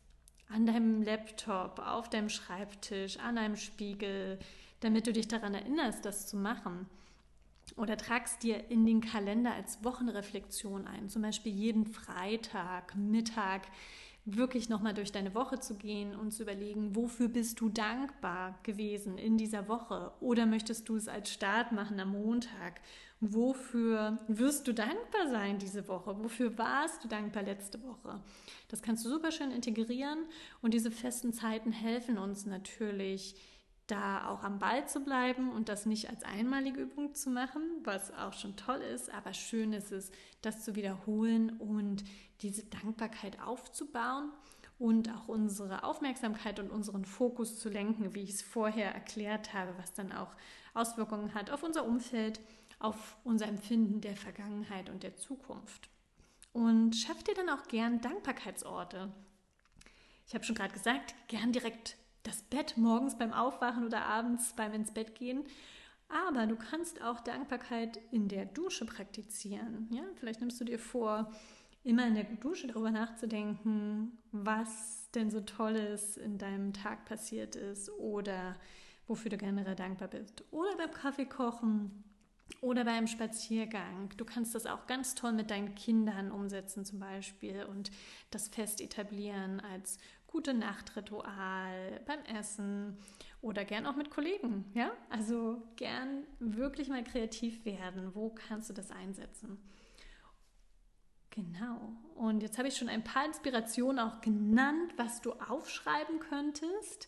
an 0.54 0.66
deinem 0.66 1.02
Laptop, 1.02 1.80
auf 1.80 2.10
deinem 2.10 2.30
Schreibtisch, 2.30 3.18
an 3.18 3.38
einem 3.38 3.56
Spiegel, 3.58 4.38
damit 4.82 5.08
du 5.08 5.14
dich 5.14 5.28
daran 5.28 5.56
erinnerst, 5.56 6.06
das 6.06 6.28
zu 6.28 6.38
machen. 6.38 6.88
Oder 7.76 7.98
tragst 7.98 8.44
dir 8.44 8.70
in 8.70 8.86
den 8.86 9.02
Kalender 9.02 9.54
als 9.54 9.84
Wochenreflexion 9.84 10.86
ein, 10.86 11.10
zum 11.10 11.24
Beispiel 11.24 11.54
jeden 11.54 11.86
Freitag, 11.86 12.96
Mittag 12.96 13.64
wirklich 14.26 14.70
nochmal 14.70 14.94
durch 14.94 15.12
deine 15.12 15.36
Woche 15.36 15.60
zu 15.60 15.76
gehen 15.76 16.16
und 16.16 16.32
zu 16.32 16.44
überlegen, 16.44 16.96
wofür 16.96 17.28
bist 17.28 17.60
du 17.60 17.70
dankbar 17.70 18.58
gewesen 18.64 19.18
in 19.18 19.38
dieser 19.38 19.68
Woche? 19.68 20.14
Oder 20.22 20.46
möchtest 20.46 20.88
du 20.88 20.96
es 20.96 21.08
als 21.08 21.32
Start 21.32 21.74
machen 21.74 22.00
am 22.00 22.12
Montag? 22.12 22.80
Wofür 23.20 24.20
wirst 24.28 24.68
du 24.68 24.74
dankbar 24.74 25.30
sein 25.30 25.58
diese 25.58 25.88
Woche? 25.88 26.18
Wofür 26.24 26.58
warst 26.58 27.04
du 27.04 27.08
dankbar 27.08 27.44
letzte 27.44 27.82
Woche? 27.84 28.22
Das 28.70 28.82
kannst 28.82 29.06
du 29.06 29.10
super 29.10 29.32
schön 29.32 29.52
integrieren 29.52 30.20
und 30.62 30.74
diese 30.74 30.92
festen 30.92 31.34
Zeiten 31.34 31.72
helfen 31.72 32.18
uns 32.18 32.46
natürlich, 32.46 33.36
da 33.88 34.30
auch 34.30 34.44
am 34.44 34.60
Ball 34.60 34.88
zu 34.88 35.02
bleiben 35.02 35.52
und 35.52 35.68
das 35.68 35.86
nicht 35.86 36.10
als 36.10 36.24
einmalige 36.24 36.82
Übung 36.82 37.14
zu 37.16 37.30
machen, 37.30 37.62
was 37.84 38.14
auch 38.14 38.34
schon 38.34 38.56
toll 38.56 38.80
ist, 38.80 39.14
aber 39.14 39.34
schön 39.34 39.74
ist 39.74 39.92
es, 39.92 40.12
das 40.42 40.64
zu 40.64 40.76
wiederholen 40.76 41.58
und 41.60 42.04
diese 42.44 42.66
Dankbarkeit 42.66 43.42
aufzubauen 43.42 44.32
und 44.78 45.10
auch 45.10 45.28
unsere 45.28 45.84
Aufmerksamkeit 45.84 46.60
und 46.60 46.70
unseren 46.70 47.06
Fokus 47.06 47.60
zu 47.60 47.70
lenken, 47.70 48.14
wie 48.14 48.24
ich 48.24 48.32
es 48.32 48.42
vorher 48.42 48.94
erklärt 48.94 49.54
habe, 49.54 49.74
was 49.78 49.94
dann 49.94 50.12
auch 50.12 50.36
Auswirkungen 50.74 51.34
hat 51.34 51.50
auf 51.50 51.64
unser 51.64 51.86
Umfeld, 51.86 52.40
auf 52.80 53.16
unser 53.24 53.48
Empfinden 53.48 54.02
der 54.02 54.16
Vergangenheit 54.16 54.90
und 54.90 55.04
der 55.04 55.16
Zukunft. 55.16 55.90
Und 56.52 56.96
schafft 56.96 57.28
dir 57.28 57.34
dann 57.34 57.50
auch 57.50 57.64
gern 57.68 58.02
Dankbarkeitsorte. 58.02 59.12
Ich 60.28 60.36
habe 60.36 60.44
schon 60.44 60.56
gerade 60.56 60.74
gesagt, 60.74 61.16
gern 61.28 61.52
direkt 61.52 61.96
das 62.24 62.42
Bett 62.44 62.78
morgens 62.78 63.18
beim 63.18 63.34
Aufwachen 63.34 63.86
oder 63.86 64.06
abends 64.06 64.54
beim 64.56 64.74
ins 64.74 64.94
Bett 64.94 65.16
gehen. 65.16 65.44
Aber 66.10 66.46
du 66.46 66.56
kannst 66.56 67.02
auch 67.02 67.20
Dankbarkeit 67.22 68.00
in 68.12 68.28
der 68.28 68.46
Dusche 68.46 68.86
praktizieren. 68.86 69.90
Ja, 69.92 70.04
vielleicht 70.16 70.42
nimmst 70.42 70.60
du 70.62 70.66
dir 70.66 70.80
vor, 70.80 71.32
immer 71.84 72.08
in 72.08 72.16
der 72.16 72.24
Dusche 72.24 72.68
darüber 72.68 72.92
nachzudenken, 72.92 74.18
was 74.32 75.10
denn 75.12 75.30
so 75.30 75.42
Tolles 75.42 76.18
in 76.18 76.38
deinem 76.38 76.74
Tag 76.74 77.06
passiert 77.06 77.56
ist 77.56 77.90
oder 77.92 78.56
wofür 79.08 79.30
du 79.30 79.38
generell 79.38 79.76
dankbar 79.76 80.08
bist. 80.08 80.44
Oder 80.52 80.78
beim 80.78 80.92
Kaffee 80.92 81.26
kochen 81.26 82.04
oder 82.62 82.86
beim 82.86 83.08
Spaziergang. 83.08 84.10
Du 84.16 84.26
kannst 84.26 84.56
das 84.56 84.66
auch 84.66 84.88
ganz 84.88 85.16
toll 85.16 85.34
mit 85.34 85.52
deinen 85.52 85.76
Kindern 85.76 86.32
umsetzen 86.32 86.86
zum 86.86 87.00
Beispiel 87.00 87.64
und 87.66 87.92
das 88.32 88.48
fest 88.48 88.80
etablieren 88.80 89.60
als 89.60 89.98
gute 90.28 90.54
Nachtritual 90.54 92.02
beim 92.08 92.24
Essen 92.40 92.98
oder 93.42 93.66
gern 93.66 93.86
auch 93.86 93.96
mit 93.96 94.10
Kollegen. 94.10 94.66
Ja, 94.74 94.92
also 95.10 95.62
gern 95.76 96.24
wirklich 96.40 96.90
mal 96.90 97.04
kreativ 97.04 97.66
werden. 97.66 98.16
Wo 98.16 98.30
kannst 98.30 98.70
du 98.70 98.74
das 98.74 98.90
einsetzen? 98.90 99.60
Genau. 101.36 101.94
Und 102.16 102.44
jetzt 102.44 102.58
habe 102.58 102.68
ich 102.68 102.78
schon 102.78 102.90
ein 102.90 103.04
paar 103.04 103.26
Inspirationen 103.26 104.00
auch 104.00 104.22
genannt, 104.22 104.94
was 104.98 105.22
du 105.22 105.34
aufschreiben 105.34 106.20
könntest. 106.20 107.08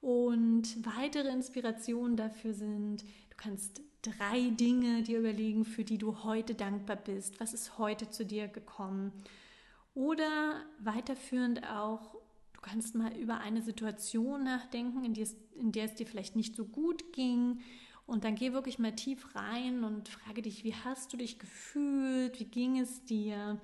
Und 0.00 0.86
weitere 0.86 1.28
Inspirationen 1.30 2.16
dafür 2.16 2.54
sind, 2.54 3.02
du 3.02 3.36
kannst 3.36 3.82
drei 4.02 4.50
Dinge 4.50 5.02
dir 5.02 5.18
überlegen, 5.18 5.64
für 5.64 5.82
die 5.82 5.98
du 5.98 6.22
heute 6.22 6.54
dankbar 6.54 6.96
bist. 6.96 7.40
Was 7.40 7.54
ist 7.54 7.78
heute 7.78 8.08
zu 8.10 8.24
dir 8.24 8.46
gekommen? 8.46 9.12
Oder 9.94 10.64
weiterführend 10.78 11.68
auch 11.68 12.16
kannst 12.66 12.96
mal 12.96 13.12
über 13.16 13.38
eine 13.38 13.62
Situation 13.62 14.42
nachdenken, 14.42 15.04
in, 15.04 15.14
es, 15.20 15.36
in 15.54 15.70
der 15.70 15.84
es 15.84 15.94
dir 15.94 16.06
vielleicht 16.06 16.34
nicht 16.34 16.56
so 16.56 16.64
gut 16.64 17.12
ging. 17.12 17.60
Und 18.06 18.24
dann 18.24 18.36
geh 18.36 18.52
wirklich 18.52 18.78
mal 18.78 18.94
tief 18.94 19.34
rein 19.34 19.82
und 19.82 20.08
frage 20.08 20.42
dich, 20.42 20.62
wie 20.62 20.74
hast 20.74 21.12
du 21.12 21.16
dich 21.16 21.38
gefühlt? 21.38 22.38
Wie 22.38 22.44
ging 22.44 22.78
es 22.78 23.04
dir? 23.04 23.60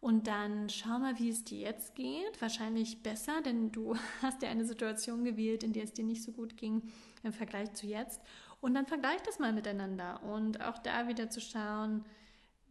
Und 0.00 0.26
dann 0.26 0.68
schau 0.68 0.98
mal, 0.98 1.18
wie 1.18 1.30
es 1.30 1.44
dir 1.44 1.60
jetzt 1.60 1.94
geht. 1.94 2.40
Wahrscheinlich 2.40 3.02
besser, 3.02 3.40
denn 3.42 3.70
du 3.72 3.96
hast 4.22 4.42
ja 4.42 4.50
eine 4.50 4.64
Situation 4.64 5.24
gewählt, 5.24 5.62
in 5.62 5.72
der 5.72 5.84
es 5.84 5.92
dir 5.92 6.04
nicht 6.04 6.22
so 6.22 6.32
gut 6.32 6.56
ging 6.56 6.82
im 7.22 7.32
Vergleich 7.32 7.72
zu 7.74 7.86
jetzt. 7.86 8.20
Und 8.60 8.74
dann 8.74 8.86
vergleich 8.86 9.22
das 9.22 9.38
mal 9.38 9.52
miteinander 9.52 10.22
und 10.24 10.60
auch 10.62 10.78
da 10.78 11.08
wieder 11.08 11.30
zu 11.30 11.40
schauen, 11.40 12.04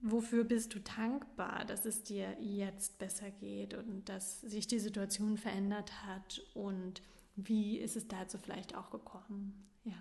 wofür 0.01 0.43
bist 0.43 0.73
du 0.73 0.79
dankbar, 0.79 1.65
dass 1.65 1.85
es 1.85 2.03
dir 2.03 2.35
jetzt 2.39 2.99
besser 2.99 3.31
geht 3.31 3.73
und 3.73 4.09
dass 4.09 4.41
sich 4.41 4.67
die 4.67 4.79
Situation 4.79 5.37
verändert 5.37 6.05
hat 6.05 6.41
und 6.53 7.01
wie 7.35 7.77
ist 7.77 7.95
es 7.95 8.07
dazu 8.07 8.37
vielleicht 8.37 8.75
auch 8.75 8.89
gekommen? 8.89 9.67
Ja. 9.83 9.93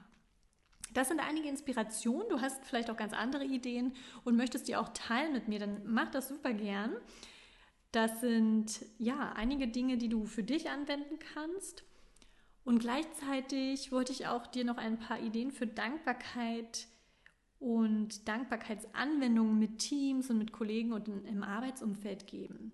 Das 0.92 1.09
sind 1.09 1.20
einige 1.20 1.49
Inspirationen. 1.49 2.29
Du 2.29 2.40
hast 2.40 2.64
vielleicht 2.64 2.90
auch 2.90 2.97
ganz 2.97 3.12
andere 3.12 3.44
Ideen 3.44 3.92
und 4.25 4.37
möchtest 4.37 4.68
die 4.68 4.77
auch 4.77 4.90
teilen 4.90 5.33
mit 5.33 5.49
mir, 5.49 5.59
dann 5.59 5.83
mach 5.87 6.11
das 6.11 6.29
super 6.29 6.53
gern. 6.53 6.94
Das 7.90 8.20
sind 8.20 8.85
ja 8.99 9.33
einige 9.37 9.68
Dinge, 9.68 9.97
die 9.97 10.09
du 10.09 10.25
für 10.25 10.42
dich 10.42 10.68
anwenden 10.68 11.18
kannst. 11.18 11.85
Und 12.64 12.79
gleichzeitig 12.79 13.92
wollte 13.92 14.12
ich 14.12 14.27
auch 14.27 14.47
dir 14.47 14.64
noch 14.64 14.79
ein 14.79 14.99
paar 14.99 15.20
Ideen 15.20 15.53
für 15.53 15.66
Dankbarkeit 15.66 16.87
und 17.61 18.27
Dankbarkeitsanwendungen 18.27 19.59
mit 19.59 19.79
Teams 19.79 20.31
und 20.31 20.38
mit 20.38 20.53
Kollegen 20.53 20.92
und 20.92 21.09
im 21.09 21.42
Arbeitsumfeld 21.42 22.27
geben. 22.27 22.73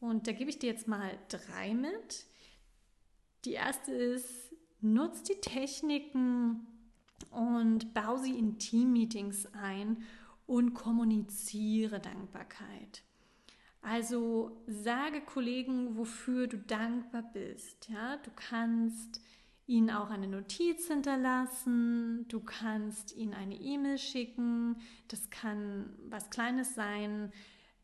Und 0.00 0.26
da 0.26 0.32
gebe 0.32 0.50
ich 0.50 0.58
dir 0.58 0.68
jetzt 0.68 0.88
mal 0.88 1.18
drei 1.28 1.74
mit. 1.74 2.26
Die 3.44 3.52
erste 3.52 3.92
ist, 3.92 4.52
nutz 4.80 5.22
die 5.22 5.40
Techniken 5.40 6.66
und 7.30 7.94
bau 7.94 8.16
sie 8.16 8.38
in 8.38 8.58
Teammeetings 8.58 9.46
ein 9.54 10.02
und 10.46 10.74
kommuniziere 10.74 12.00
Dankbarkeit. 12.00 13.02
Also 13.82 14.64
sage 14.66 15.20
Kollegen, 15.20 15.96
wofür 15.96 16.48
du 16.48 16.58
dankbar 16.58 17.22
bist. 17.32 17.88
Ja, 17.88 18.16
du 18.16 18.30
kannst 18.34 19.20
ihnen 19.66 19.90
auch 19.90 20.10
eine 20.10 20.28
Notiz 20.28 20.86
hinterlassen, 20.88 22.26
du 22.28 22.40
kannst 22.40 23.14
ihnen 23.16 23.34
eine 23.34 23.56
E-Mail 23.56 23.98
schicken, 23.98 24.80
das 25.08 25.30
kann 25.30 25.96
was 26.08 26.30
Kleines 26.30 26.74
sein, 26.74 27.32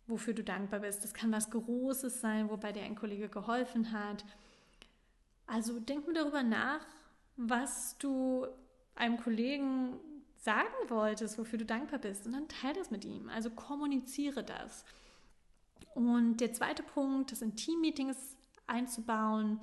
wofür 0.06 0.34
du 0.34 0.44
dankbar 0.44 0.80
bist, 0.80 1.04
das 1.04 1.14
kann 1.14 1.32
was 1.32 1.50
Großes 1.50 2.20
sein, 2.20 2.50
wobei 2.50 2.72
dir 2.72 2.82
ein 2.82 2.96
Kollege 2.96 3.28
geholfen 3.28 3.92
hat. 3.92 4.24
Also 5.46 5.80
denk 5.80 6.06
mir 6.06 6.14
darüber 6.14 6.42
nach, 6.42 6.86
was 7.36 7.96
du 7.98 8.46
einem 8.94 9.16
Kollegen 9.16 9.98
sagen 10.36 10.72
wolltest, 10.88 11.38
wofür 11.38 11.58
du 11.58 11.64
dankbar 11.64 12.00
bist 12.00 12.26
und 12.26 12.32
dann 12.32 12.48
teile 12.48 12.74
das 12.74 12.90
mit 12.90 13.04
ihm. 13.04 13.28
Also 13.28 13.50
kommuniziere 13.50 14.42
das. 14.42 14.84
Und 15.94 16.38
der 16.38 16.52
zweite 16.52 16.82
Punkt, 16.82 17.32
das 17.32 17.42
in 17.42 17.54
Teammeetings 17.54 18.36
einzubauen, 18.66 19.60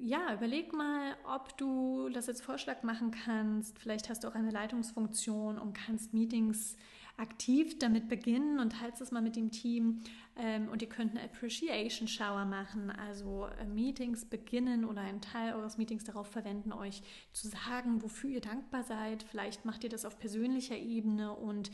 ja, 0.00 0.34
überleg 0.34 0.72
mal, 0.72 1.16
ob 1.24 1.56
du 1.56 2.08
das 2.10 2.28
als 2.28 2.40
Vorschlag 2.40 2.82
machen 2.82 3.10
kannst. 3.10 3.78
Vielleicht 3.78 4.08
hast 4.08 4.24
du 4.24 4.28
auch 4.28 4.34
eine 4.34 4.50
Leitungsfunktion 4.50 5.58
und 5.58 5.72
kannst 5.72 6.12
Meetings 6.12 6.76
aktiv 7.16 7.78
damit 7.78 8.08
beginnen 8.08 8.60
und 8.60 8.72
teilst 8.72 9.00
es 9.00 9.10
mal 9.10 9.22
mit 9.22 9.36
dem 9.36 9.50
Team. 9.50 10.02
Ähm, 10.36 10.68
und 10.68 10.82
ihr 10.82 10.88
könnt 10.88 11.12
eine 11.12 11.22
Appreciation 11.22 12.08
Shower 12.08 12.44
machen, 12.44 12.90
also 12.90 13.46
äh, 13.58 13.64
Meetings 13.64 14.24
beginnen 14.26 14.84
oder 14.84 15.00
einen 15.00 15.20
Teil 15.20 15.54
eures 15.54 15.78
Meetings 15.78 16.04
darauf 16.04 16.28
verwenden, 16.28 16.72
euch 16.72 17.02
zu 17.32 17.48
sagen, 17.48 18.02
wofür 18.02 18.30
ihr 18.30 18.40
dankbar 18.40 18.82
seid. 18.82 19.22
Vielleicht 19.22 19.64
macht 19.64 19.84
ihr 19.84 19.90
das 19.90 20.04
auf 20.04 20.18
persönlicher 20.18 20.76
Ebene 20.76 21.32
und 21.32 21.70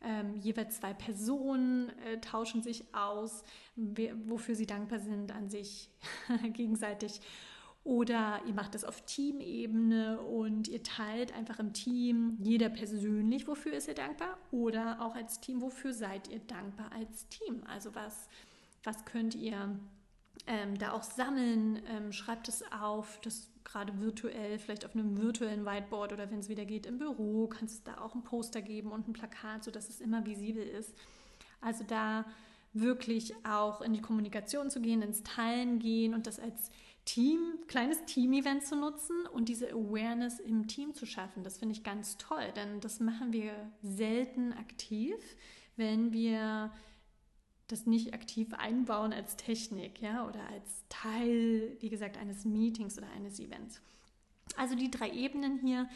ähm, 0.00 0.36
jeweils 0.36 0.80
zwei 0.80 0.92
Personen 0.92 1.88
äh, 2.00 2.20
tauschen 2.20 2.62
sich 2.62 2.84
aus, 2.94 3.42
wofür 3.74 4.54
sie 4.54 4.66
dankbar 4.66 4.98
sind 5.00 5.32
an 5.32 5.48
sich 5.48 5.90
gegenseitig. 6.52 7.20
Oder 7.84 8.40
ihr 8.46 8.54
macht 8.54 8.74
das 8.74 8.84
auf 8.84 9.02
Teamebene 9.02 10.20
und 10.20 10.68
ihr 10.68 10.82
teilt 10.82 11.34
einfach 11.34 11.58
im 11.58 11.74
Team 11.74 12.38
jeder 12.40 12.70
persönlich, 12.70 13.46
wofür 13.46 13.74
ist 13.74 13.88
ihr 13.88 13.94
dankbar. 13.94 14.38
Oder 14.50 15.02
auch 15.02 15.14
als 15.14 15.40
Team, 15.40 15.60
wofür 15.60 15.92
seid 15.92 16.28
ihr 16.28 16.40
dankbar 16.40 16.90
als 16.92 17.28
Team. 17.28 17.62
Also 17.68 17.94
was, 17.94 18.28
was 18.82 19.04
könnt 19.04 19.34
ihr 19.34 19.78
ähm, 20.46 20.78
da 20.78 20.92
auch 20.92 21.02
sammeln. 21.02 21.82
Ähm, 21.88 22.12
schreibt 22.12 22.48
es 22.48 22.64
auf, 22.72 23.20
das 23.22 23.50
gerade 23.64 23.98
virtuell, 24.00 24.58
vielleicht 24.58 24.84
auf 24.84 24.94
einem 24.94 25.16
virtuellen 25.16 25.64
Whiteboard 25.64 26.12
oder 26.12 26.30
wenn 26.30 26.38
es 26.38 26.48
wieder 26.48 26.64
geht 26.64 26.86
im 26.86 26.98
Büro, 26.98 27.46
kannst 27.48 27.86
du 27.86 27.92
da 27.92 28.00
auch 28.00 28.14
ein 28.14 28.22
Poster 28.22 28.60
geben 28.60 28.92
und 28.92 29.08
ein 29.08 29.14
Plakat, 29.14 29.64
sodass 29.64 29.88
es 29.88 30.00
immer 30.00 30.26
visibel 30.26 30.62
ist. 30.62 30.94
Also 31.60 31.82
da 31.84 32.26
wirklich 32.74 33.34
auch 33.44 33.80
in 33.80 33.94
die 33.94 34.02
Kommunikation 34.02 34.70
zu 34.70 34.80
gehen, 34.80 35.00
ins 35.00 35.22
Teilen 35.22 35.78
gehen 35.78 36.12
und 36.12 36.26
das 36.26 36.38
als 36.38 36.70
Team, 37.04 37.58
kleines 37.66 38.04
Team-Event 38.06 38.66
zu 38.66 38.76
nutzen 38.76 39.26
und 39.32 39.48
diese 39.48 39.70
Awareness 39.70 40.40
im 40.40 40.66
Team 40.68 40.94
zu 40.94 41.06
schaffen. 41.06 41.44
Das 41.44 41.58
finde 41.58 41.74
ich 41.74 41.84
ganz 41.84 42.16
toll, 42.16 42.52
denn 42.56 42.80
das 42.80 43.00
machen 43.00 43.32
wir 43.32 43.52
selten 43.82 44.52
aktiv, 44.52 45.14
wenn 45.76 46.12
wir 46.12 46.72
das 47.66 47.86
nicht 47.86 48.14
aktiv 48.14 48.52
einbauen 48.54 49.12
als 49.12 49.36
Technik, 49.36 50.00
ja, 50.00 50.26
oder 50.26 50.46
als 50.48 50.84
Teil, 50.88 51.76
wie 51.80 51.88
gesagt, 51.88 52.16
eines 52.16 52.44
Meetings 52.44 52.98
oder 52.98 53.10
eines 53.10 53.40
Events. 53.40 53.80
Also 54.56 54.74
die 54.74 54.90
drei 54.90 55.10
Ebenen 55.10 55.58
hier 55.58 55.88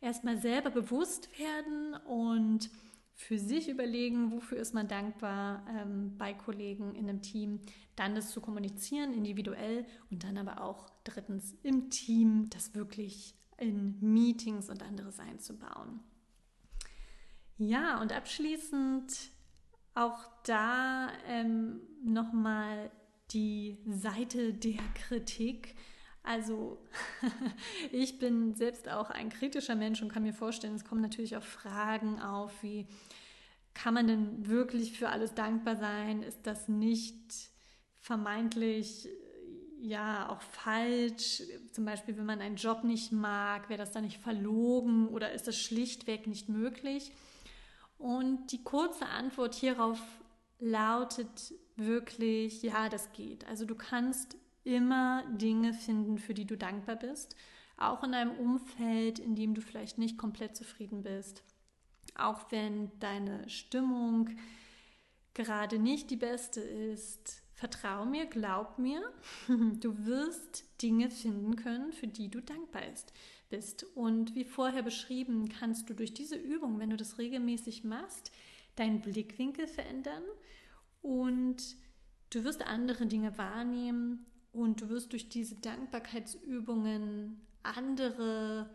erstmal 0.00 0.38
selber 0.38 0.70
bewusst 0.70 1.28
werden 1.38 1.94
und 2.06 2.70
für 3.14 3.38
sich 3.38 3.68
überlegen, 3.68 4.32
wofür 4.32 4.58
ist 4.58 4.74
man 4.74 4.88
dankbar 4.88 5.64
ähm, 5.68 6.16
bei 6.18 6.34
Kollegen 6.34 6.94
in 6.94 7.08
einem 7.08 7.22
Team, 7.22 7.60
dann 7.96 8.14
das 8.14 8.32
zu 8.32 8.40
kommunizieren, 8.40 9.12
individuell 9.12 9.86
und 10.10 10.24
dann 10.24 10.36
aber 10.36 10.62
auch 10.62 10.90
drittens 11.04 11.54
im 11.62 11.90
Team 11.90 12.50
das 12.50 12.74
wirklich 12.74 13.34
in 13.56 13.96
Meetings 14.00 14.68
und 14.68 14.82
anderes 14.82 15.20
einzubauen. 15.20 16.00
Ja, 17.56 18.00
und 18.00 18.12
abschließend 18.12 19.30
auch 19.94 20.18
da 20.44 21.08
ähm, 21.28 21.80
nochmal 22.02 22.90
die 23.30 23.78
Seite 23.86 24.52
der 24.52 24.82
Kritik. 24.94 25.76
Also 26.24 26.78
ich 27.92 28.18
bin 28.18 28.54
selbst 28.54 28.88
auch 28.88 29.10
ein 29.10 29.28
kritischer 29.28 29.76
Mensch 29.76 30.02
und 30.02 30.08
kann 30.08 30.22
mir 30.22 30.32
vorstellen, 30.32 30.74
es 30.74 30.84
kommen 30.84 31.02
natürlich 31.02 31.36
auch 31.36 31.42
Fragen 31.42 32.20
auf, 32.20 32.50
wie 32.62 32.86
kann 33.74 33.94
man 33.94 34.06
denn 34.06 34.48
wirklich 34.48 34.98
für 34.98 35.10
alles 35.10 35.34
dankbar 35.34 35.76
sein? 35.76 36.22
Ist 36.22 36.46
das 36.46 36.68
nicht 36.68 37.50
vermeintlich 38.00 39.06
ja 39.82 40.30
auch 40.30 40.40
falsch? 40.40 41.42
Zum 41.72 41.84
Beispiel, 41.84 42.16
wenn 42.16 42.24
man 42.26 42.40
einen 42.40 42.56
Job 42.56 42.84
nicht 42.84 43.12
mag, 43.12 43.68
wäre 43.68 43.78
das 43.78 43.92
dann 43.92 44.04
nicht 44.04 44.18
verlogen 44.18 45.08
oder 45.08 45.32
ist 45.32 45.46
das 45.46 45.58
schlichtweg 45.58 46.26
nicht 46.26 46.48
möglich? 46.48 47.12
Und 47.98 48.50
die 48.52 48.62
kurze 48.62 49.06
Antwort 49.06 49.54
hierauf 49.54 50.00
lautet 50.58 51.54
wirklich, 51.76 52.62
ja, 52.62 52.88
das 52.88 53.12
geht. 53.12 53.46
Also 53.46 53.66
du 53.66 53.74
kannst 53.74 54.36
immer 54.64 55.24
Dinge 55.30 55.72
finden, 55.72 56.18
für 56.18 56.34
die 56.34 56.46
du 56.46 56.56
dankbar 56.56 56.96
bist, 56.96 57.36
auch 57.76 58.02
in 58.02 58.14
einem 58.14 58.32
Umfeld, 58.32 59.18
in 59.18 59.34
dem 59.34 59.54
du 59.54 59.60
vielleicht 59.60 59.98
nicht 59.98 60.18
komplett 60.18 60.56
zufrieden 60.56 61.02
bist. 61.02 61.42
Auch 62.16 62.50
wenn 62.50 62.90
deine 63.00 63.48
Stimmung 63.48 64.30
gerade 65.34 65.78
nicht 65.78 66.10
die 66.10 66.16
beste 66.16 66.60
ist, 66.60 67.42
vertrau 67.54 68.04
mir, 68.04 68.26
glaub 68.26 68.78
mir, 68.78 69.02
du 69.48 70.06
wirst 70.06 70.64
Dinge 70.82 71.10
finden 71.10 71.56
können, 71.56 71.92
für 71.92 72.06
die 72.06 72.30
du 72.30 72.40
dankbar 72.40 72.82
bist. 73.50 73.84
Und 73.94 74.34
wie 74.34 74.44
vorher 74.44 74.82
beschrieben, 74.82 75.48
kannst 75.48 75.90
du 75.90 75.94
durch 75.94 76.14
diese 76.14 76.36
Übung, 76.36 76.78
wenn 76.78 76.90
du 76.90 76.96
das 76.96 77.18
regelmäßig 77.18 77.84
machst, 77.84 78.30
deinen 78.76 79.00
Blickwinkel 79.00 79.66
verändern 79.66 80.22
und 81.02 81.76
du 82.30 82.44
wirst 82.44 82.66
andere 82.66 83.06
Dinge 83.06 83.36
wahrnehmen 83.38 84.26
und 84.54 84.80
du 84.80 84.88
wirst 84.88 85.12
durch 85.12 85.28
diese 85.28 85.56
Dankbarkeitsübungen 85.56 87.40
andere 87.62 88.70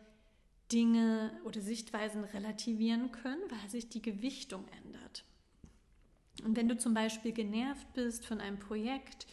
Dinge 0.72 1.32
oder 1.46 1.62
Sichtweisen 1.62 2.24
relativieren 2.26 3.12
können, 3.12 3.42
weil 3.50 3.70
sich 3.70 3.90
die 3.90 4.02
Gewichtung 4.02 4.66
ändert. 4.84 5.24
Und 6.44 6.56
wenn 6.56 6.70
du 6.70 6.78
zum 6.78 6.94
Beispiel 6.94 7.32
genervt 7.32 7.92
bist 7.94 8.26
von 8.26 8.40
einem 8.40 8.60
Projekt, 8.60 9.26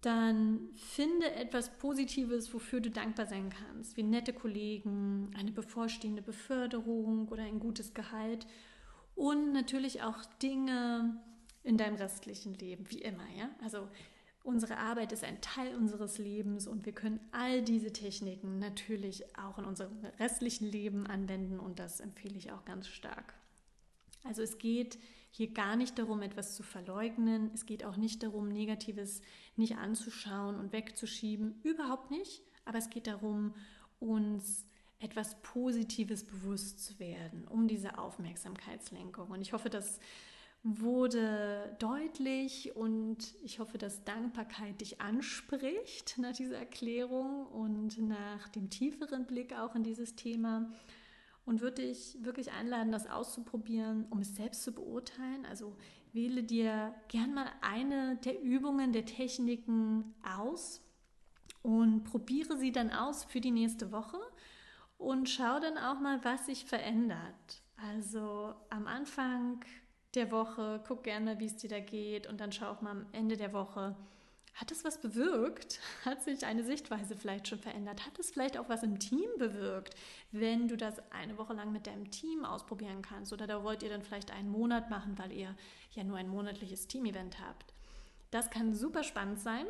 dann 0.00 0.70
finde 0.76 1.32
etwas 1.34 1.76
Positives, 1.78 2.52
wofür 2.54 2.80
du 2.80 2.90
dankbar 2.90 3.26
sein 3.26 3.50
kannst, 3.50 3.96
wie 3.96 4.02
nette 4.02 4.32
Kollegen, 4.32 5.30
eine 5.36 5.52
bevorstehende 5.52 6.22
Beförderung 6.22 7.28
oder 7.28 7.42
ein 7.42 7.58
gutes 7.58 7.94
Gehalt 7.94 8.46
und 9.16 9.52
natürlich 9.52 10.02
auch 10.02 10.24
Dinge 10.40 11.20
in 11.64 11.76
deinem 11.76 11.96
restlichen 11.96 12.54
Leben, 12.54 12.88
wie 12.90 13.02
immer, 13.02 13.26
ja? 13.36 13.50
Also 13.62 13.88
Unsere 14.48 14.78
Arbeit 14.78 15.12
ist 15.12 15.24
ein 15.24 15.42
Teil 15.42 15.76
unseres 15.76 16.16
Lebens 16.16 16.66
und 16.66 16.86
wir 16.86 16.94
können 16.94 17.20
all 17.32 17.60
diese 17.60 17.92
Techniken 17.92 18.58
natürlich 18.58 19.36
auch 19.36 19.58
in 19.58 19.66
unserem 19.66 20.02
restlichen 20.18 20.64
Leben 20.64 21.06
anwenden 21.06 21.60
und 21.60 21.78
das 21.78 22.00
empfehle 22.00 22.38
ich 22.38 22.50
auch 22.50 22.64
ganz 22.64 22.88
stark. 22.88 23.34
Also 24.24 24.40
es 24.40 24.56
geht 24.56 24.98
hier 25.30 25.52
gar 25.52 25.76
nicht 25.76 25.98
darum, 25.98 26.22
etwas 26.22 26.54
zu 26.54 26.62
verleugnen. 26.62 27.50
Es 27.52 27.66
geht 27.66 27.84
auch 27.84 27.98
nicht 27.98 28.22
darum, 28.22 28.48
Negatives 28.48 29.20
nicht 29.56 29.76
anzuschauen 29.76 30.58
und 30.58 30.72
wegzuschieben. 30.72 31.60
Überhaupt 31.62 32.10
nicht. 32.10 32.42
Aber 32.64 32.78
es 32.78 32.88
geht 32.88 33.06
darum, 33.06 33.54
uns 34.00 34.64
etwas 34.98 35.42
Positives 35.42 36.24
bewusst 36.24 36.82
zu 36.82 36.98
werden, 36.98 37.46
um 37.48 37.68
diese 37.68 37.98
Aufmerksamkeitslenkung. 37.98 39.28
Und 39.28 39.42
ich 39.42 39.52
hoffe, 39.52 39.68
dass 39.68 40.00
wurde 40.62 41.76
deutlich 41.78 42.74
und 42.74 43.34
ich 43.42 43.58
hoffe, 43.58 43.78
dass 43.78 44.04
Dankbarkeit 44.04 44.80
dich 44.80 45.00
anspricht 45.00 46.18
nach 46.18 46.32
dieser 46.32 46.58
Erklärung 46.58 47.46
und 47.46 47.98
nach 47.98 48.48
dem 48.48 48.68
tieferen 48.68 49.26
Blick 49.26 49.54
auch 49.54 49.74
in 49.74 49.82
dieses 49.82 50.16
Thema 50.16 50.70
und 51.46 51.62
würde 51.62 51.82
dich 51.82 52.18
wirklich 52.20 52.52
einladen, 52.52 52.92
das 52.92 53.08
auszuprobieren, 53.08 54.06
um 54.10 54.18
es 54.18 54.36
selbst 54.36 54.64
zu 54.64 54.72
beurteilen. 54.72 55.46
Also 55.46 55.76
wähle 56.12 56.42
dir 56.42 56.94
gern 57.08 57.32
mal 57.32 57.50
eine 57.62 58.16
der 58.16 58.42
Übungen, 58.42 58.92
der 58.92 59.06
Techniken 59.06 60.14
aus 60.22 60.82
und 61.62 62.04
probiere 62.04 62.58
sie 62.58 62.72
dann 62.72 62.90
aus 62.90 63.24
für 63.24 63.40
die 63.40 63.50
nächste 63.50 63.92
Woche 63.92 64.18
und 64.98 65.30
schau 65.30 65.60
dann 65.60 65.78
auch 65.78 66.00
mal, 66.00 66.22
was 66.24 66.46
sich 66.46 66.64
verändert. 66.64 67.62
Also 67.76 68.54
am 68.68 68.86
Anfang 68.86 69.64
der 70.14 70.30
Woche. 70.30 70.82
Guck 70.86 71.04
gerne, 71.04 71.38
wie 71.38 71.46
es 71.46 71.56
dir 71.56 71.70
da 71.70 71.80
geht 71.80 72.26
und 72.26 72.40
dann 72.40 72.52
schau 72.52 72.70
auch 72.70 72.80
mal 72.80 72.90
am 72.90 73.06
Ende 73.12 73.36
der 73.36 73.52
Woche, 73.52 73.96
hat 74.58 74.72
es 74.72 74.84
was 74.84 75.00
bewirkt? 75.00 75.78
Hat 76.04 76.22
sich 76.24 76.44
eine 76.44 76.64
Sichtweise 76.64 77.14
vielleicht 77.14 77.46
schon 77.46 77.60
verändert? 77.60 78.04
Hat 78.04 78.18
es 78.18 78.30
vielleicht 78.30 78.58
auch 78.58 78.68
was 78.68 78.82
im 78.82 78.98
Team 78.98 79.28
bewirkt, 79.38 79.94
wenn 80.32 80.66
du 80.66 80.76
das 80.76 81.00
eine 81.12 81.38
Woche 81.38 81.54
lang 81.54 81.70
mit 81.70 81.86
deinem 81.86 82.10
Team 82.10 82.44
ausprobieren 82.44 83.00
kannst? 83.00 83.32
Oder 83.32 83.46
da 83.46 83.62
wollt 83.62 83.84
ihr 83.84 83.88
dann 83.88 84.02
vielleicht 84.02 84.32
einen 84.32 84.50
Monat 84.50 84.90
machen, 84.90 85.16
weil 85.16 85.32
ihr 85.32 85.54
ja 85.92 86.02
nur 86.02 86.16
ein 86.16 86.28
monatliches 86.28 86.88
Team-Event 86.88 87.38
habt. 87.40 87.72
Das 88.32 88.50
kann 88.50 88.74
super 88.74 89.04
spannend 89.04 89.38
sein. 89.38 89.64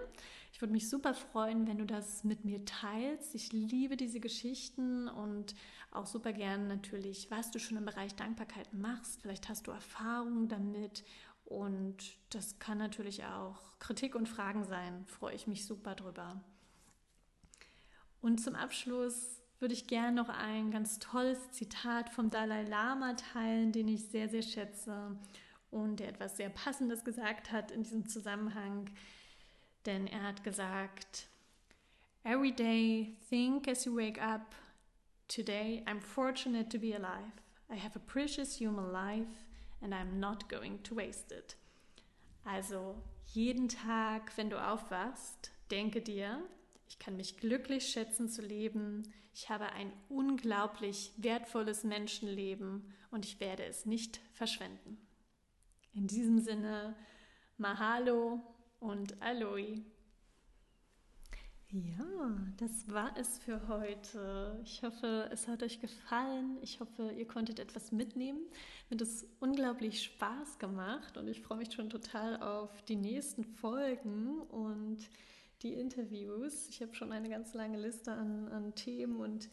Ich 0.53 0.63
würde 0.63 0.73
mich 0.73 0.89
super 0.89 1.13
freuen, 1.13 1.69
wenn 1.69 1.79
du 1.79 1.85
das 1.85 2.25
mit 2.25 2.47
mir 2.47 2.65
teilst. 2.65 3.35
Ich 3.35 3.53
liebe 3.53 3.97
diese 3.97 4.21
Geschichten 4.21 5.07
und 5.09 5.55
auch 5.91 6.07
super 6.07 6.33
gern 6.33 6.69
natürlich, 6.69 7.31
was 7.31 7.51
du 7.51 7.59
schon 7.59 7.79
im 7.79 7.85
Bereich 7.85 8.15
Dankbarkeit 8.15 8.73
machst. 8.73 9.21
Vielleicht 9.23 9.49
hast 9.49 9.67
du 9.67 9.71
Erfahrungen 9.71 10.49
damit 10.49 11.05
und 11.45 11.97
das 12.31 12.59
kann 12.59 12.79
natürlich 12.79 13.25
auch 13.25 13.79
Kritik 13.79 14.15
und 14.15 14.29
Fragen 14.29 14.65
sein. 14.65 15.07
Freue 15.07 15.35
ich 15.35 15.47
mich 15.47 15.65
super 15.65 15.95
drüber. 15.95 16.43
Und 18.21 18.39
zum 18.39 18.55
Abschluss 18.55 19.41
würde 19.61 19.75
ich 19.75 19.87
gerne 19.87 20.13
noch 20.13 20.29
ein 20.29 20.71
ganz 20.71 20.99
tolles 20.99 21.51
Zitat 21.53 22.11
vom 22.11 22.31
Dalai 22.31 22.65
Lama 22.65 23.15
teilen, 23.15 23.73
den 23.73 23.89
ich 23.89 24.09
sehr, 24.09 24.29
sehr 24.29 24.43
schätze 24.43 25.17
und 25.71 26.01
der 26.01 26.09
etwas 26.09 26.37
sehr 26.37 26.51
Passendes 26.51 27.05
gesagt 27.05 27.51
hat 27.51 27.71
in 27.71 27.83
diesem 27.83 28.09
Zusammenhang. 28.09 28.91
Denn 29.87 30.07
er 30.07 30.23
hat 30.23 30.45
gesagt, 30.45 31.29
Every 32.25 32.53
day 32.53 33.17
think 33.31 33.69
as 33.69 33.85
you 33.85 33.97
wake 33.97 34.21
up. 34.21 34.55
Today 35.29 35.83
I'm 35.87 36.01
fortunate 36.01 36.71
to 36.71 36.79
be 36.79 36.95
alive. 36.95 37.43
I 37.71 37.77
have 37.77 37.95
a 37.95 37.99
precious 37.99 38.57
human 38.57 38.91
life 38.93 39.45
and 39.83 39.95
I'm 39.95 40.19
not 40.19 40.49
going 40.49 40.79
to 40.85 40.95
waste 40.95 41.33
it. 41.33 41.55
Also 42.47 42.95
jeden 43.27 43.69
Tag, 43.69 44.33
wenn 44.37 44.49
du 44.49 44.57
aufwachst, 44.57 45.53
denke 45.71 46.01
dir, 46.01 46.43
ich 46.89 46.99
kann 46.99 47.19
mich 47.19 47.37
glücklich 47.37 47.89
schätzen 47.89 48.31
zu 48.31 48.41
leben. 48.41 49.03
Ich 49.35 49.51
habe 49.51 49.67
ein 49.73 49.93
unglaublich 50.09 51.13
wertvolles 51.19 51.85
Menschenleben 51.85 52.91
und 53.11 53.27
ich 53.27 53.39
werde 53.39 53.65
es 53.65 53.85
nicht 53.85 54.21
verschwenden. 54.33 54.97
In 55.93 56.07
diesem 56.07 56.39
Sinne, 56.39 56.97
Mahalo 57.59 58.41
und 58.81 59.21
Aloy. 59.21 59.85
Ja, 61.71 62.35
das 62.57 62.91
war 62.91 63.15
es 63.19 63.39
für 63.41 63.69
heute. 63.69 64.59
Ich 64.65 64.83
hoffe, 64.83 65.29
es 65.31 65.47
hat 65.49 65.63
euch 65.63 65.81
gefallen. 65.81 66.57
Ich 66.63 66.81
hoffe, 66.81 67.13
ihr 67.13 67.27
konntet 67.27 67.59
etwas 67.59 67.93
mitnehmen. 67.93 68.41
Mir 68.89 68.95
hat 68.95 69.03
es 69.03 69.27
unglaublich 69.39 70.03
Spaß 70.03 70.59
gemacht 70.59 71.19
und 71.19 71.29
ich 71.29 71.43
freue 71.43 71.59
mich 71.59 71.71
schon 71.75 71.91
total 71.91 72.43
auf 72.43 72.83
die 72.85 72.97
nächsten 72.97 73.45
Folgen 73.45 74.41
und 74.49 75.11
die 75.63 75.75
Interviews. 75.75 76.69
Ich 76.71 76.81
habe 76.81 76.95
schon 76.95 77.13
eine 77.13 77.29
ganz 77.29 77.53
lange 77.53 77.79
Liste 77.79 78.13
an, 78.13 78.49
an 78.49 78.75
Themen 78.75 79.21
und 79.21 79.51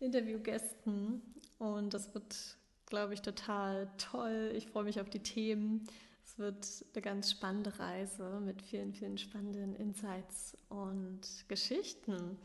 Interviewgästen 0.00 1.20
und 1.58 1.92
das 1.92 2.14
wird, 2.14 2.56
glaube 2.86 3.12
ich, 3.12 3.20
total 3.20 3.90
toll. 3.98 4.52
Ich 4.56 4.68
freue 4.68 4.84
mich 4.84 5.02
auf 5.02 5.10
die 5.10 5.22
Themen. 5.22 5.86
Es 6.32 6.38
wird 6.38 6.66
eine 6.94 7.02
ganz 7.02 7.30
spannende 7.30 7.78
Reise 7.78 8.40
mit 8.40 8.62
vielen, 8.62 8.94
vielen 8.94 9.18
spannenden 9.18 9.76
Insights 9.76 10.56
und 10.70 11.20
Geschichten. 11.46 12.38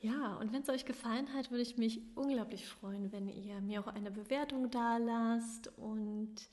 Ja, 0.00 0.34
und 0.34 0.52
wenn 0.52 0.62
es 0.62 0.68
euch 0.68 0.84
gefallen 0.84 1.32
hat, 1.32 1.52
würde 1.52 1.62
ich 1.62 1.76
mich 1.76 2.00
unglaublich 2.16 2.66
freuen, 2.66 3.12
wenn 3.12 3.28
ihr 3.28 3.60
mir 3.60 3.80
auch 3.80 3.86
eine 3.86 4.10
Bewertung 4.10 4.72
da 4.72 4.96
lasst 4.96 5.70
und 5.78 6.48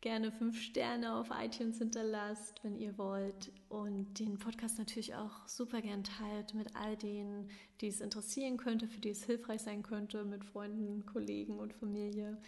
gerne 0.00 0.30
fünf 0.30 0.62
Sterne 0.62 1.16
auf 1.16 1.30
iTunes 1.36 1.78
hinterlasst, 1.78 2.62
wenn 2.62 2.76
ihr 2.76 2.96
wollt. 2.96 3.50
Und 3.68 4.20
den 4.20 4.38
Podcast 4.38 4.78
natürlich 4.78 5.16
auch 5.16 5.48
super 5.48 5.82
gern 5.82 6.04
teilt 6.04 6.54
mit 6.54 6.76
all 6.76 6.96
denen, 6.96 7.50
die 7.80 7.88
es 7.88 8.00
interessieren 8.00 8.56
könnte, 8.56 8.86
für 8.86 9.00
die 9.00 9.10
es 9.10 9.24
hilfreich 9.24 9.62
sein 9.62 9.82
könnte, 9.82 10.24
mit 10.24 10.44
Freunden, 10.44 11.04
Kollegen 11.06 11.58
und 11.58 11.72
Familie. 11.72 12.40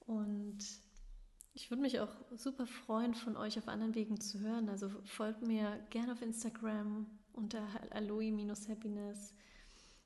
Und 0.00 0.58
ich 1.54 1.70
würde 1.70 1.82
mich 1.82 2.00
auch 2.00 2.14
super 2.36 2.66
freuen, 2.66 3.14
von 3.14 3.36
euch 3.36 3.58
auf 3.58 3.68
anderen 3.68 3.94
Wegen 3.94 4.20
zu 4.20 4.40
hören. 4.40 4.68
Also 4.68 4.90
folgt 5.04 5.42
mir 5.42 5.78
gerne 5.90 6.12
auf 6.12 6.22
Instagram 6.22 7.06
unter 7.32 7.62
aloe-happiness. 7.90 9.34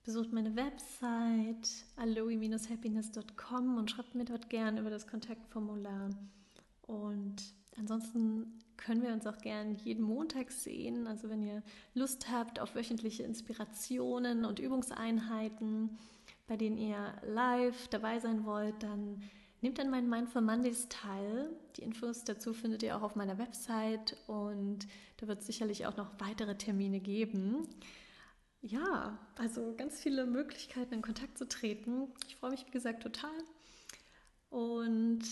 Besucht 0.04 0.32
meine 0.32 0.56
Website 0.56 1.68
aloe-happiness.com 1.96 3.76
und 3.76 3.90
schreibt 3.90 4.14
mir 4.14 4.24
dort 4.24 4.50
gerne 4.50 4.80
über 4.80 4.90
das 4.90 5.06
Kontaktformular. 5.06 6.10
Und 6.82 7.54
ansonsten 7.76 8.58
können 8.76 9.02
wir 9.02 9.12
uns 9.12 9.26
auch 9.26 9.38
gerne 9.38 9.74
jeden 9.84 10.04
Montag 10.04 10.50
sehen. 10.50 11.06
Also 11.06 11.28
wenn 11.28 11.42
ihr 11.42 11.62
Lust 11.94 12.30
habt 12.30 12.60
auf 12.60 12.74
wöchentliche 12.74 13.22
Inspirationen 13.22 14.44
und 14.44 14.58
Übungseinheiten, 14.58 15.98
bei 16.46 16.56
denen 16.56 16.76
ihr 16.76 17.14
live 17.24 17.88
dabei 17.88 18.18
sein 18.18 18.44
wollt, 18.44 18.82
dann 18.82 19.22
Nehmt 19.62 19.78
an 19.78 19.90
meinen 19.90 20.08
Mindful 20.08 20.42
Mondays 20.42 20.88
teil. 20.88 21.48
Die 21.76 21.82
Infos 21.82 22.24
dazu 22.24 22.52
findet 22.52 22.82
ihr 22.82 22.96
auch 22.96 23.02
auf 23.02 23.14
meiner 23.14 23.38
Website 23.38 24.16
und 24.26 24.88
da 25.18 25.28
wird 25.28 25.38
es 25.38 25.46
sicherlich 25.46 25.86
auch 25.86 25.96
noch 25.96 26.10
weitere 26.18 26.56
Termine 26.56 26.98
geben. 26.98 27.68
Ja, 28.60 29.16
also 29.38 29.72
ganz 29.76 30.00
viele 30.00 30.26
Möglichkeiten 30.26 30.94
in 30.94 31.02
Kontakt 31.02 31.38
zu 31.38 31.46
treten. 31.46 32.08
Ich 32.26 32.34
freue 32.34 32.50
mich, 32.50 32.66
wie 32.66 32.72
gesagt, 32.72 33.04
total 33.04 33.30
und 34.50 35.22